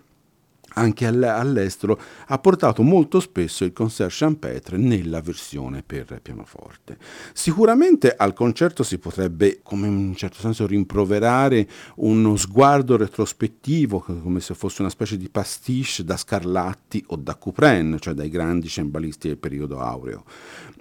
anche 0.79 1.07
all'estero, 1.07 1.99
ha 2.27 2.39
portato 2.39 2.83
molto 2.83 3.21
spesso 3.21 3.65
il 3.65 3.73
concert 3.73 4.13
champêtre 4.13 4.77
nella 4.77 5.21
versione 5.21 5.83
per 5.83 6.21
pianoforte. 6.23 6.99
Sicuramente 7.33 8.15
al 8.15 8.35
concerto 8.35 8.83
si 8.83 8.99
potrebbe, 8.99 9.61
come 9.63 9.87
in 9.87 9.97
un 9.97 10.15
certo 10.15 10.39
senso, 10.39 10.67
rimproverare 10.67 11.67
uno 11.97 12.37
sguardo 12.37 12.97
retrospettivo, 12.97 14.01
come 14.01 14.41
se 14.41 14.55
fosse 14.55 14.83
una 14.83 14.91
specie 14.91 15.17
di 15.17 15.29
pastiche 15.29 16.05
da 16.05 16.17
Scarlatti 16.17 17.03
o 17.09 17.17
da 17.17 17.35
Couperin, 17.37 17.97
cioè 18.01 18.15
dai 18.15 18.29
grandi 18.29 18.69
cembalisti 18.69 19.29
del 19.29 19.39
periodo 19.39 19.81
aureo. 19.81 20.25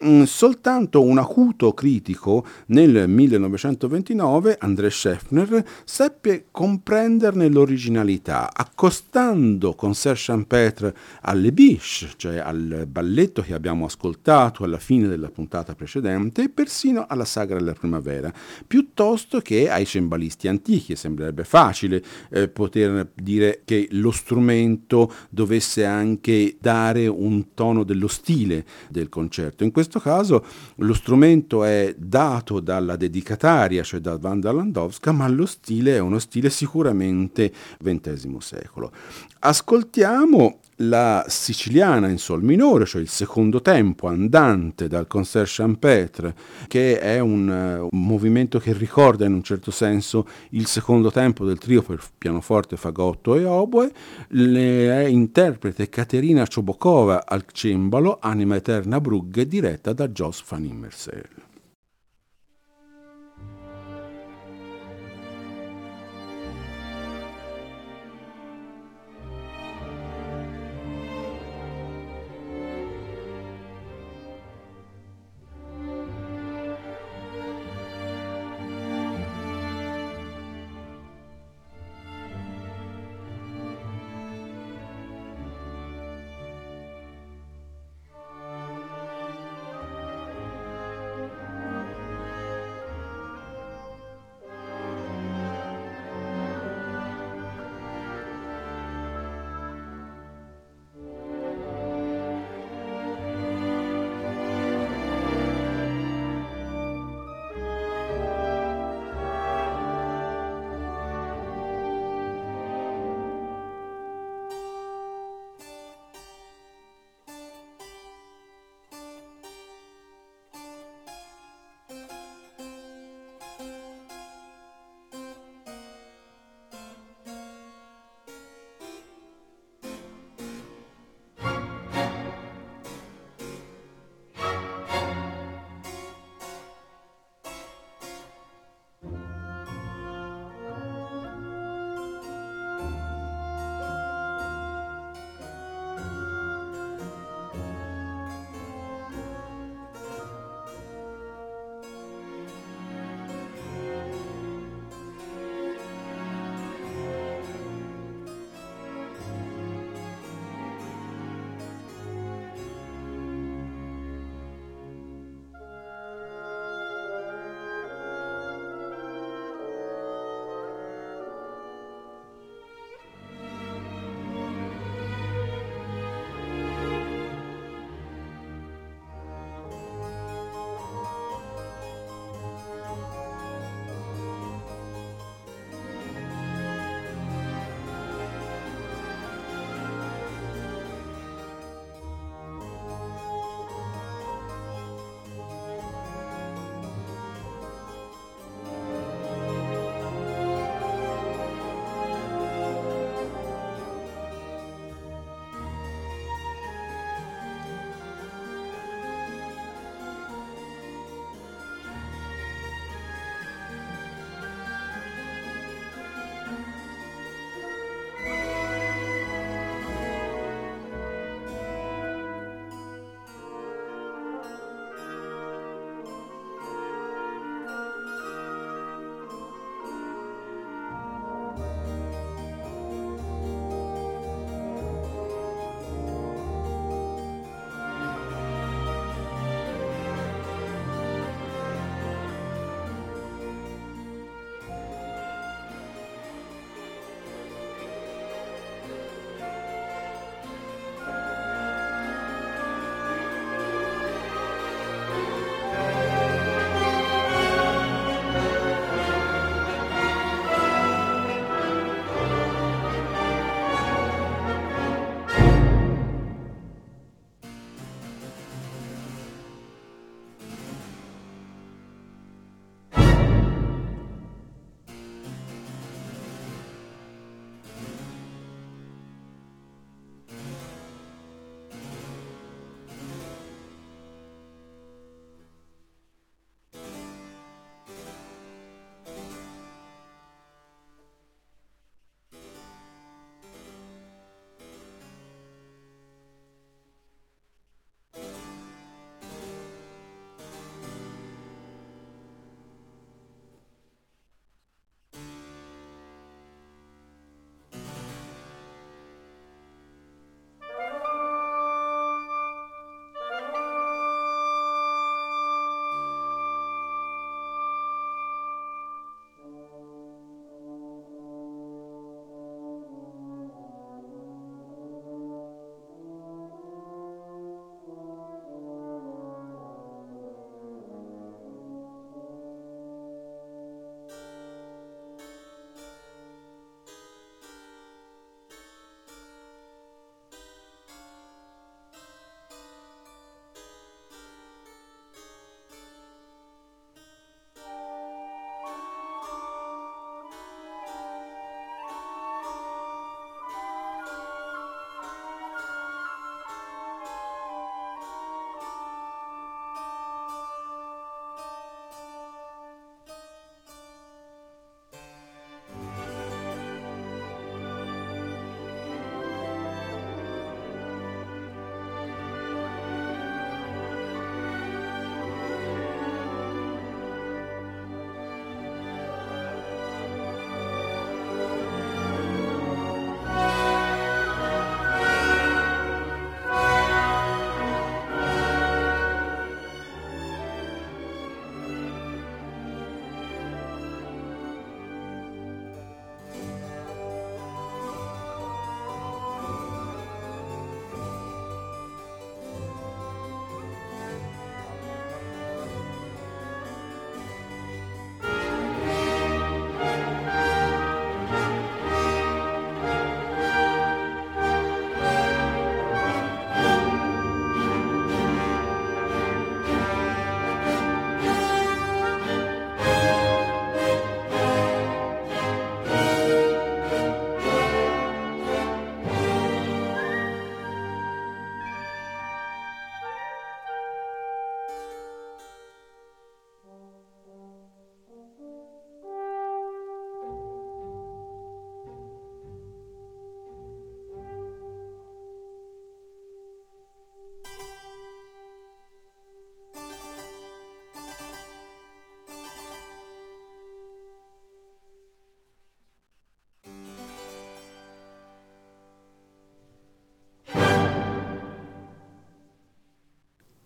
Mm, 0.04 0.24
soltanto 0.24 1.02
un 1.02 1.18
acuto 1.18 1.74
critico 1.74 2.46
nel 2.68 3.08
1929, 3.08 4.58
André 4.60 4.90
Scheffner, 4.90 5.66
seppe 5.86 6.48
comprenderne 6.52 7.48
l'originalità, 7.48 8.52
accostando 8.54 9.74
Concert 9.86 10.18
Champêtre 10.20 10.96
alle 11.22 11.52
Biche, 11.52 12.10
cioè 12.16 12.38
al 12.38 12.88
balletto 12.90 13.44
che 13.44 13.54
abbiamo 13.54 13.86
ascoltato 13.86 14.64
alla 14.64 14.80
fine 14.80 15.08
della 15.08 15.30
puntata 15.30 15.76
precedente, 15.76 16.42
e 16.42 16.50
persino 16.50 17.06
alla 17.08 17.24
Sagra 17.24 17.60
della 17.60 17.74
Primavera, 17.74 18.34
piuttosto 18.66 19.42
che 19.42 19.70
ai 19.70 19.86
cembalisti 19.86 20.48
antichi. 20.48 20.96
Sembrerebbe 20.96 21.44
facile 21.44 22.04
eh, 22.32 22.48
poter 22.48 23.12
dire 23.14 23.62
che 23.64 23.88
lo 23.92 24.10
strumento 24.10 25.14
dovesse 25.30 25.86
anche 25.86 26.58
dare 26.60 27.06
un 27.06 27.54
tono 27.54 27.84
dello 27.84 28.08
stile 28.08 28.66
del 28.90 29.08
concerto. 29.08 29.64
In 29.64 29.72
questo 29.72 30.00
caso 30.00 30.44
lo 30.78 30.94
strumento 30.96 31.64
è 31.64 31.94
dato 31.96 32.60
dalla 32.60 32.96
dedicataria, 32.96 33.84
cioè 33.84 34.00
da 34.00 34.18
Wanda 34.20 34.52
Landowska, 34.52 35.12
ma 35.12 35.28
lo 35.28 35.46
stile 35.46 35.96
è 35.96 36.00
uno 36.00 36.18
stile 36.18 36.50
sicuramente 36.50 37.54
XX 37.84 38.38
secolo. 38.38 38.92
Ascoltiamo 39.40 39.74
ascoltiamo 39.76 40.60
la 40.80 41.26
siciliana 41.28 42.08
in 42.10 42.18
sol 42.18 42.42
minore, 42.42 42.86
cioè 42.86 43.02
il 43.02 43.10
secondo 43.10 43.62
tempo 43.62 44.08
andante 44.08 44.88
dal 44.88 45.08
concert 45.08 45.50
champêtre, 45.50 46.34
che 46.68 47.00
è 47.00 47.20
un, 47.20 47.48
uh, 47.48 47.88
un, 47.92 48.06
movimento 48.06 48.60
che 48.60 48.74
ricorda 48.74 49.26
in 49.26 49.34
un 49.34 49.44
certo 49.44 49.72
senso 49.72 50.28
il 50.52 50.66
secondo 50.66 51.12
tempo 51.12 51.46
del 51.46 51.58
trio 51.58 51.82
per 51.82 52.02
pianoforte, 52.18 52.78
fagotto 52.78 53.36
e 53.36 53.46
oboe, 53.46 53.92
le 54.30 55.10
interprete 55.10 55.90
Caterina 55.90 56.46
Ciobokova 56.46 57.26
al 57.26 57.46
cembalo, 57.52 58.18
Anima 58.22 58.56
Eterna 58.56 59.00
Brugge, 59.02 59.48
diretta 59.48 59.94
da 59.94 60.08
Jos 60.08 60.44
van 60.48 60.64
Immersel. 60.64 61.45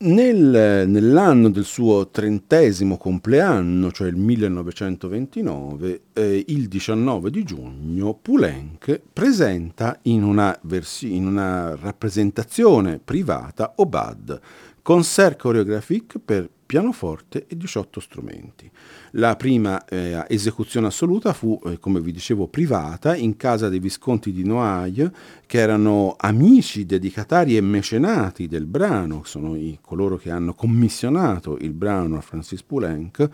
Nel, 0.01 0.87
nell'anno 0.87 1.49
del 1.49 1.65
suo 1.65 2.07
trentesimo 2.07 2.95
compleanno, 2.95 3.91
cioè 3.91 4.07
il 4.07 4.15
1929, 4.15 6.01
eh, 6.13 6.45
il 6.47 6.69
19 6.69 7.29
di 7.29 7.43
giugno, 7.43 8.13
Poulenc 8.13 9.01
presenta 9.11 9.99
in 10.03 10.23
una, 10.23 10.57
versi- 10.61 11.13
in 11.13 11.27
una 11.27 11.75
rappresentazione 11.75 12.97
privata 13.03 13.73
Obad, 13.75 14.39
concert 14.81 15.37
chorégraphique 15.37 16.21
per 16.23 16.49
pianoforte 16.69 17.47
e 17.47 17.57
18 17.57 17.99
strumenti. 17.99 18.69
La 19.13 19.35
prima 19.35 19.83
eh, 19.85 20.23
esecuzione 20.27 20.85
assoluta 20.85 21.33
fu, 21.33 21.59
eh, 21.65 21.79
come 21.79 21.99
vi 21.99 22.11
dicevo, 22.11 22.45
privata 22.45 23.15
in 23.15 23.37
casa 23.37 23.69
dei 23.69 23.79
Visconti 23.79 24.31
di 24.31 24.45
Noailles, 24.45 25.09
che 25.47 25.57
erano 25.57 26.13
amici, 26.15 26.85
dedicatari 26.85 27.57
e 27.57 27.61
mecenati 27.61 28.47
del 28.47 28.67
brano, 28.67 29.23
sono 29.25 29.55
i, 29.55 29.79
coloro 29.81 30.17
che 30.17 30.29
hanno 30.29 30.53
commissionato 30.53 31.57
il 31.59 31.73
brano 31.73 32.17
a 32.17 32.21
Francis 32.21 32.61
Poulenc, 32.61 33.27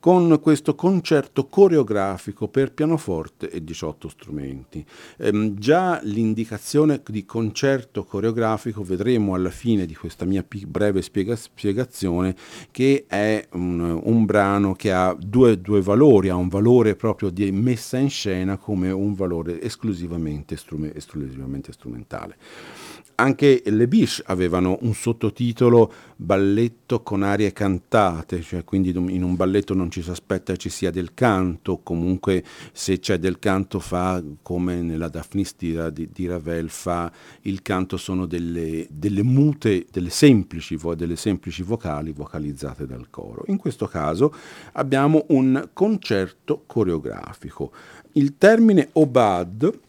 con 0.00 0.38
questo 0.40 0.74
concerto 0.74 1.46
coreografico 1.46 2.48
per 2.48 2.72
pianoforte 2.72 3.50
e 3.50 3.62
18 3.62 4.08
strumenti. 4.08 4.84
Ehm, 5.18 5.56
già 5.58 6.00
l'indicazione 6.02 7.02
di 7.06 7.24
concerto 7.24 8.04
coreografico 8.04 8.82
vedremo 8.82 9.34
alla 9.34 9.50
fine 9.50 9.86
di 9.86 9.94
questa 9.94 10.24
mia 10.24 10.44
breve 10.66 11.02
spiega- 11.02 11.36
spiegazione 11.36 12.34
che 12.70 13.04
è 13.06 13.46
un, 13.52 14.00
un 14.02 14.24
brano 14.24 14.74
che 14.74 14.92
ha 14.92 15.16
due, 15.18 15.60
due, 15.60 15.80
valori, 15.80 16.28
ha 16.28 16.36
un 16.36 16.48
valore 16.48 16.94
proprio 16.94 17.30
di 17.30 17.50
messa 17.52 17.98
in 17.98 18.10
scena 18.10 18.56
come 18.56 18.90
un 18.90 19.14
valore 19.14 19.60
esclusivamente, 19.60 20.56
strume, 20.56 20.94
esclusivamente 20.94 21.72
strumentale. 21.72 22.36
Anche 23.20 23.62
le 23.64 23.88
Biche 23.88 24.22
avevano 24.26 24.78
un 24.82 24.94
sottotitolo 24.94 25.92
balletto 26.14 27.02
con 27.02 27.24
arie 27.24 27.52
cantate, 27.52 28.42
cioè 28.42 28.62
quindi 28.62 28.90
in 28.90 29.24
un 29.24 29.34
balletto 29.34 29.74
non 29.74 29.90
ci 29.90 30.02
si 30.02 30.10
aspetta 30.10 30.54
ci 30.54 30.68
sia 30.68 30.92
del 30.92 31.14
canto, 31.14 31.80
comunque 31.82 32.44
se 32.70 33.00
c'è 33.00 33.18
del 33.18 33.40
canto 33.40 33.80
fa 33.80 34.22
come 34.40 34.82
nella 34.82 35.08
Daphnistia 35.08 35.90
di, 35.90 36.08
di 36.12 36.28
Ravel 36.28 36.70
fa, 36.70 37.10
il 37.42 37.60
canto 37.62 37.96
sono 37.96 38.24
delle, 38.24 38.86
delle 38.88 39.24
mute, 39.24 39.86
delle 39.90 40.10
semplici, 40.10 40.78
delle 40.94 41.16
semplici 41.16 41.64
vocali 41.64 42.12
vocalizzate 42.12 42.86
dal 42.86 43.10
coro. 43.10 43.42
In 43.48 43.56
questo 43.56 43.88
caso 43.88 44.32
abbiamo 44.74 45.24
un 45.30 45.70
concerto 45.72 46.62
coreografico. 46.66 47.72
Il 48.12 48.36
termine 48.38 48.90
Obad 48.92 49.86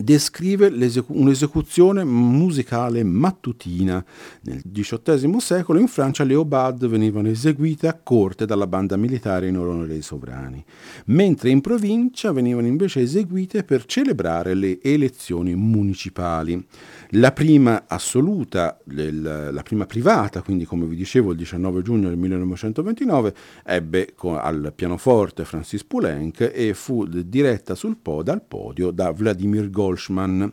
descrive 0.00 0.72
un'esecuzione 1.08 2.04
musicale 2.04 3.04
mattutina. 3.04 4.02
Nel 4.42 4.62
XVIII 4.70 5.40
secolo 5.40 5.78
in 5.78 5.88
Francia 5.88 6.24
le 6.24 6.34
aubades 6.34 6.88
venivano 6.88 7.28
eseguite 7.28 7.86
a 7.86 7.98
corte 8.02 8.46
dalla 8.46 8.66
banda 8.66 8.96
militare 8.96 9.48
in 9.48 9.58
onore 9.58 9.88
dei 9.88 10.02
sovrani, 10.02 10.64
mentre 11.06 11.50
in 11.50 11.60
provincia 11.60 12.32
venivano 12.32 12.66
invece 12.66 13.00
eseguite 13.00 13.62
per 13.62 13.84
celebrare 13.84 14.54
le 14.54 14.80
elezioni 14.80 15.54
municipali. 15.54 16.66
La 17.14 17.32
prima 17.32 17.84
assoluta, 17.86 18.78
la 18.86 19.62
prima 19.62 19.84
privata, 19.84 20.42
quindi 20.42 20.64
come 20.64 20.86
vi 20.86 20.96
dicevo 20.96 21.32
il 21.32 21.36
19 21.36 21.82
giugno 21.82 22.08
del 22.08 22.16
1929, 22.16 23.34
ebbe 23.64 24.14
al 24.22 24.72
pianoforte 24.74 25.44
Francis 25.44 25.84
Poulenc 25.84 26.50
e 26.54 26.72
fu 26.72 27.04
diretta 27.06 27.74
sul 27.74 27.96
po- 28.00 28.22
dal 28.22 28.42
podio 28.42 28.90
da 28.90 29.10
Vladimir 29.10 29.68
Golschmann, 29.90 30.44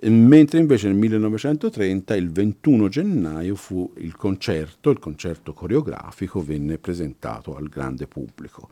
mentre 0.00 0.58
invece 0.58 0.88
nel 0.88 0.96
1930, 0.96 2.14
il 2.14 2.30
21 2.30 2.88
gennaio, 2.88 3.54
fu 3.54 3.90
il 3.96 4.14
concerto, 4.16 4.90
il 4.90 4.98
concerto 4.98 5.52
coreografico 5.52 6.42
venne 6.42 6.78
presentato 6.78 7.56
al 7.56 7.68
grande 7.68 8.06
pubblico. 8.06 8.68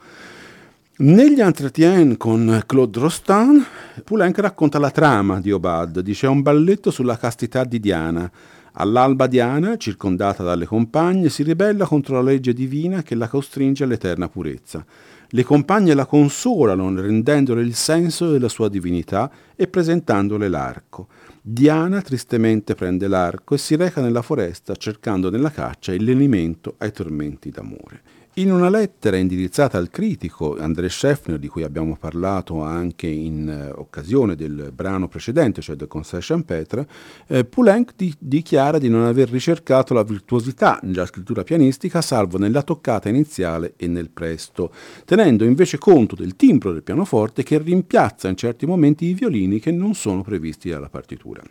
Negli 0.99 1.41
Entretien 1.41 2.19
con 2.19 2.63
Claude 2.67 2.99
Rostand, 3.01 3.65
Poulenc 4.05 4.39
racconta 4.39 4.79
la 4.79 4.91
trama 4.91 5.41
di 5.41 5.51
Obad, 5.51 6.01
dice 6.01 6.27
un 6.27 6.43
balletto 6.43 6.91
sulla 6.91 7.17
castità 7.17 7.65
di 7.65 7.81
Diana. 7.81 8.31
All'alba 8.73 9.27
Diana, 9.27 9.79
circondata 9.79 10.43
dalle 10.43 10.67
compagne, 10.67 11.31
si 11.31 11.43
ribella 11.43 11.87
contro 11.87 12.17
la 12.17 12.23
legge 12.23 12.53
divina 12.53 13.03
che 13.03 13.15
la 13.15 13.29
costringe 13.29 13.85
all'eterna 13.85 14.29
purezza. 14.29 14.85
Le 15.33 15.45
compagne 15.45 15.95
la 15.95 16.07
consolano 16.07 16.93
rendendole 16.93 17.63
il 17.63 17.75
senso 17.75 18.33
della 18.33 18.49
sua 18.49 18.69
divinità 18.69 19.31
e 19.55 19.69
presentandole 19.69 20.49
l'arco. 20.49 21.07
Diana 21.41 22.03
tristemente 22.03 22.75
prende 22.75 23.07
l'arco 23.07 23.55
e 23.55 23.59
si 23.59 23.77
reca 23.77 24.01
nella 24.01 24.23
foresta 24.23 24.75
cercando 24.75 25.31
nella 25.31 25.53
caccia 25.53 25.93
il 25.93 26.03
lenimento 26.03 26.75
ai 26.79 26.91
tormenti 26.91 27.51
d'amore. 27.51 28.03
In 28.35 28.53
una 28.53 28.69
lettera 28.69 29.17
indirizzata 29.17 29.77
al 29.77 29.91
critico 29.91 30.57
André 30.57 30.89
Scheffner, 30.89 31.37
di 31.37 31.49
cui 31.49 31.65
abbiamo 31.65 31.97
parlato 31.97 32.63
anche 32.63 33.09
in 33.09 33.49
eh, 33.49 33.73
occasione 33.73 34.37
del 34.37 34.71
brano 34.73 35.09
precedente, 35.09 35.61
cioè 35.61 35.75
del 35.75 35.89
Concert 35.89 36.25
Champetre, 36.25 36.89
eh, 37.27 37.45
Poulenc 37.45 37.95
di- 37.97 38.15
dichiara 38.17 38.79
di 38.79 38.89
non 38.89 39.05
aver 39.05 39.29
ricercato 39.31 39.95
la 39.95 40.05
virtuosità 40.05 40.79
nella 40.85 41.07
scrittura 41.07 41.43
pianistica, 41.43 42.01
salvo 42.01 42.39
nella 42.39 42.63
toccata 42.63 43.09
iniziale 43.09 43.75
e 43.77 43.89
nel 43.89 44.11
presto, 44.11 44.73
tenendo 45.05 45.43
invece 45.43 45.79
conto 45.79 46.15
del 46.15 46.37
timbro 46.37 46.73
del 46.73 46.85
pianoforte 46.85 47.43
che 47.43 47.59
rimpiazza 47.59 48.29
in 48.29 48.37
certi 48.37 48.65
momenti 48.65 49.07
i 49.07 49.15
violini 49.15 49.59
che 49.59 49.73
non 49.73 49.95
sono 49.95 50.23
previsti 50.23 50.71
dalla 50.71 50.89
partitura. 50.89 51.43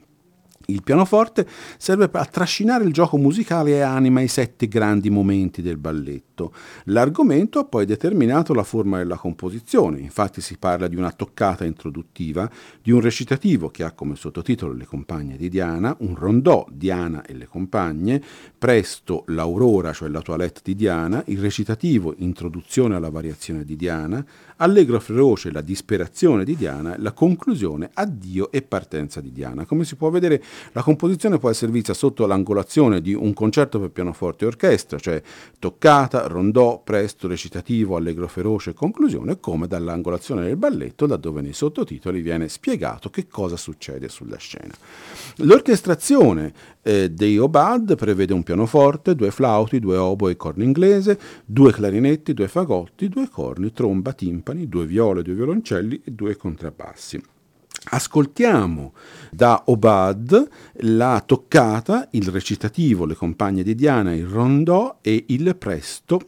Il 0.70 0.84
pianoforte 0.84 1.48
serve 1.78 2.10
a 2.12 2.26
trascinare 2.26 2.84
il 2.84 2.94
gioco 2.94 3.18
musicale 3.18 3.72
e 3.72 3.82
anima 3.82 4.22
i 4.22 4.28
sette 4.28 4.68
grandi 4.68 5.10
momenti 5.10 5.62
del 5.62 5.78
balletto. 5.78 6.54
L'argomento 6.86 7.60
ha 7.60 7.66
poi 7.66 7.86
determinato 7.86 8.54
la 8.54 8.64
forma 8.64 9.00
della 9.00 9.18
composizione, 9.18 10.00
infatti 10.00 10.42
si 10.42 10.58
parla 10.58 10.88
di 10.88 10.96
una 10.96 11.12
toccata 11.12 11.66
introduttiva, 11.66 12.50
di 12.82 12.92
un 12.92 13.02
recitativo 13.02 13.70
che 13.70 13.84
ha 13.84 13.92
come 13.92 14.16
sottotitolo 14.16 14.74
Le 14.74 14.86
compagne 14.86 15.38
di 15.38 15.50
Diana, 15.50 15.96
un 16.00 16.16
rondò 16.16 16.66
Diana 16.72 17.26
e 17.26 17.34
le 17.34 17.48
compagne, 17.48 18.22
presto 18.58 19.24
l'Aurora, 19.28 19.92
cioè 19.92 20.08
la 20.10 20.22
toilette 20.22 20.62
di 20.64 20.76
Diana, 20.76 21.24
il 21.28 21.40
recitativo 21.40 22.14
Introduzione 22.18 22.96
alla 22.96 23.10
variazione 23.10 23.66
di 23.66 23.76
Diana, 23.76 24.24
Allegro 24.62 25.00
feroce 25.00 25.54
la 25.54 25.62
disperazione 25.62 26.44
di 26.44 26.54
Diana, 26.54 26.96
la 26.98 27.14
conclusione 27.14 27.90
Addio 27.94 28.52
e 28.52 28.62
partenza 28.62 29.22
di 29.22 29.32
Diana. 29.32 29.66
Come 29.66 29.86
si 29.86 29.96
può 29.96 30.10
vedere 30.10 30.44
la 30.74 30.84
composizione 30.84 31.38
può 31.38 31.50
essere 31.50 31.72
vista 31.72 31.94
sotto 31.94 32.26
l'angolazione 32.26 33.00
di 33.00 33.14
un 33.14 33.34
concerto 33.34 33.80
per 33.80 33.92
pianoforte 33.92 34.44
e 34.44 34.48
orchestra, 34.48 35.00
cioè 35.00 35.22
toccata, 35.60 36.28
rondò, 36.28 36.82
presto, 36.84 37.30
recitativo, 37.30 37.96
allegro 37.96 38.28
feroce, 38.28 38.74
conclusione, 38.74 39.40
come 39.40 39.66
dall'angolazione 39.66 40.44
del 40.44 40.58
balletto, 40.58 41.08
laddove 41.08 41.40
nei 41.40 41.54
sottotitoli 41.54 42.20
viene 42.20 42.50
spiegato 42.50 43.10
che 43.10 43.28
cosa 43.28 43.56
succede 43.56 44.10
sulla 44.10 44.38
scena. 44.38 44.74
L'orchestrazione 45.38 46.52
eh, 46.82 47.10
dei 47.10 47.38
Obad 47.38 47.96
prevede 47.96 48.34
un 48.34 48.44
pianoforte, 48.44 49.16
due 49.16 49.32
flauti, 49.32 49.80
due 49.80 49.96
oboe 49.96 50.32
e 50.32 50.36
corno 50.36 50.64
inglese, 50.64 51.18
due 51.46 51.72
clarinetti, 51.72 52.34
due 52.34 52.50
fagotti, 52.50 53.08
due 53.08 53.30
corni, 53.30 53.72
tromba, 53.72 54.12
timpani, 54.50 54.68
due 54.68 54.86
viole, 54.86 55.22
due 55.22 55.36
violoncelli 55.36 56.02
e 56.04 56.12
due 56.12 56.36
contrabbassi. 56.36 57.22
Ascoltiamo 57.92 58.94
da 59.32 59.64
Obad 59.68 60.48
la 60.82 61.24
toccata, 61.26 62.10
il 62.12 62.28
recitativo, 62.28 63.06
le 63.06 63.16
compagne 63.16 63.64
di 63.64 63.74
Diana, 63.74 64.14
il 64.14 64.26
rondò 64.26 64.98
e 65.02 65.26
il 65.28 65.56
presto, 65.56 66.20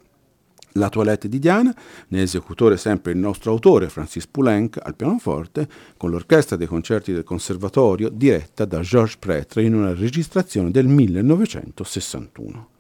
la 0.76 0.88
toilette 0.88 1.28
di 1.28 1.40
Diana, 1.40 1.76
nell'esecutore 2.08 2.78
sempre 2.78 3.12
il 3.12 3.18
nostro 3.18 3.52
autore 3.52 3.90
Francis 3.90 4.28
Poulenc 4.28 4.80
al 4.82 4.96
pianoforte, 4.96 5.68
con 5.98 6.10
l'orchestra 6.10 6.56
dei 6.56 6.68
concerti 6.68 7.12
del 7.12 7.26
conservatorio 7.26 8.08
diretta 8.08 8.64
da 8.64 8.80
Georges 8.80 9.18
Pretre 9.18 9.64
in 9.64 9.76
una 9.76 9.94
registrazione 9.94 10.72
del 10.72 10.88
1961. 10.88 12.71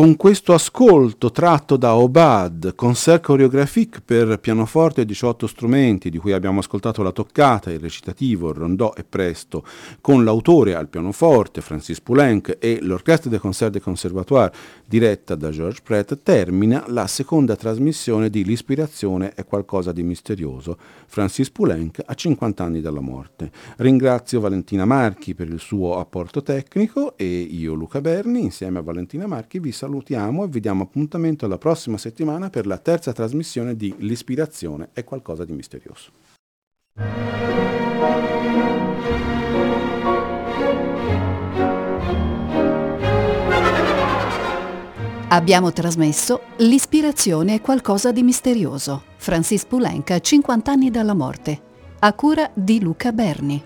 Con 0.00 0.16
questo 0.16 0.54
ascolto 0.54 1.30
tratto 1.30 1.76
da 1.76 1.94
Obad, 1.94 2.74
concert 2.74 3.22
chorégraphique 3.22 4.00
per 4.02 4.40
pianoforte 4.40 5.02
e 5.02 5.04
18 5.04 5.46
strumenti, 5.46 6.08
di 6.08 6.16
cui 6.16 6.32
abbiamo 6.32 6.60
ascoltato 6.60 7.02
la 7.02 7.12
toccata, 7.12 7.70
il 7.70 7.80
recitativo, 7.80 8.48
il 8.48 8.54
rondò 8.54 8.94
e 8.96 9.04
presto, 9.04 9.62
con 10.00 10.24
l'autore 10.24 10.74
al 10.74 10.88
pianoforte, 10.88 11.60
Francis 11.60 12.00
Poulenc, 12.00 12.56
e 12.58 12.78
l'Orchestre 12.80 13.28
de 13.28 13.38
Concert 13.38 13.72
de 13.72 13.80
Conservatoire, 13.80 14.50
diretta 14.86 15.34
da 15.34 15.50
Georges 15.50 15.82
Pret, 15.82 16.20
termina 16.22 16.82
la 16.86 17.06
seconda 17.06 17.54
trasmissione 17.54 18.30
di 18.30 18.42
L'ispirazione 18.42 19.34
è 19.34 19.44
qualcosa 19.44 19.92
di 19.92 20.02
misterioso, 20.02 20.78
Francis 21.08 21.50
Poulenc 21.50 22.00
a 22.02 22.14
50 22.14 22.64
anni 22.64 22.80
dalla 22.80 23.00
morte. 23.00 23.50
Ringrazio 23.76 24.40
Valentina 24.40 24.86
Marchi 24.86 25.34
per 25.34 25.48
il 25.48 25.60
suo 25.60 25.98
apporto 25.98 26.42
tecnico 26.42 27.18
e 27.18 27.26
io, 27.26 27.74
Luca 27.74 28.00
Berni, 28.00 28.40
insieme 28.40 28.78
a 28.78 28.82
Valentina 28.82 29.26
Marchi, 29.26 29.58
vi 29.58 29.70
saluto 29.72 29.88
salutiamo 29.90 30.44
e 30.44 30.48
vi 30.48 30.60
diamo 30.60 30.84
appuntamento 30.84 31.48
la 31.48 31.58
prossima 31.58 31.98
settimana 31.98 32.48
per 32.48 32.64
la 32.64 32.78
terza 32.78 33.12
trasmissione 33.12 33.74
di 33.74 33.92
L'ispirazione 33.98 34.90
è 34.92 35.02
qualcosa 35.02 35.44
di 35.44 35.52
misterioso. 35.52 36.12
Abbiamo 45.32 45.72
trasmesso 45.72 46.40
L'ispirazione 46.58 47.54
è 47.54 47.60
qualcosa 47.60 48.12
di 48.12 48.22
misterioso. 48.22 49.02
Francis 49.16 49.64
Poulenc, 49.64 50.20
50 50.20 50.70
anni 50.70 50.90
dalla 50.90 51.14
morte. 51.14 51.68
A 52.00 52.12
cura 52.14 52.48
di 52.54 52.80
Luca 52.80 53.12
Berni. 53.12 53.64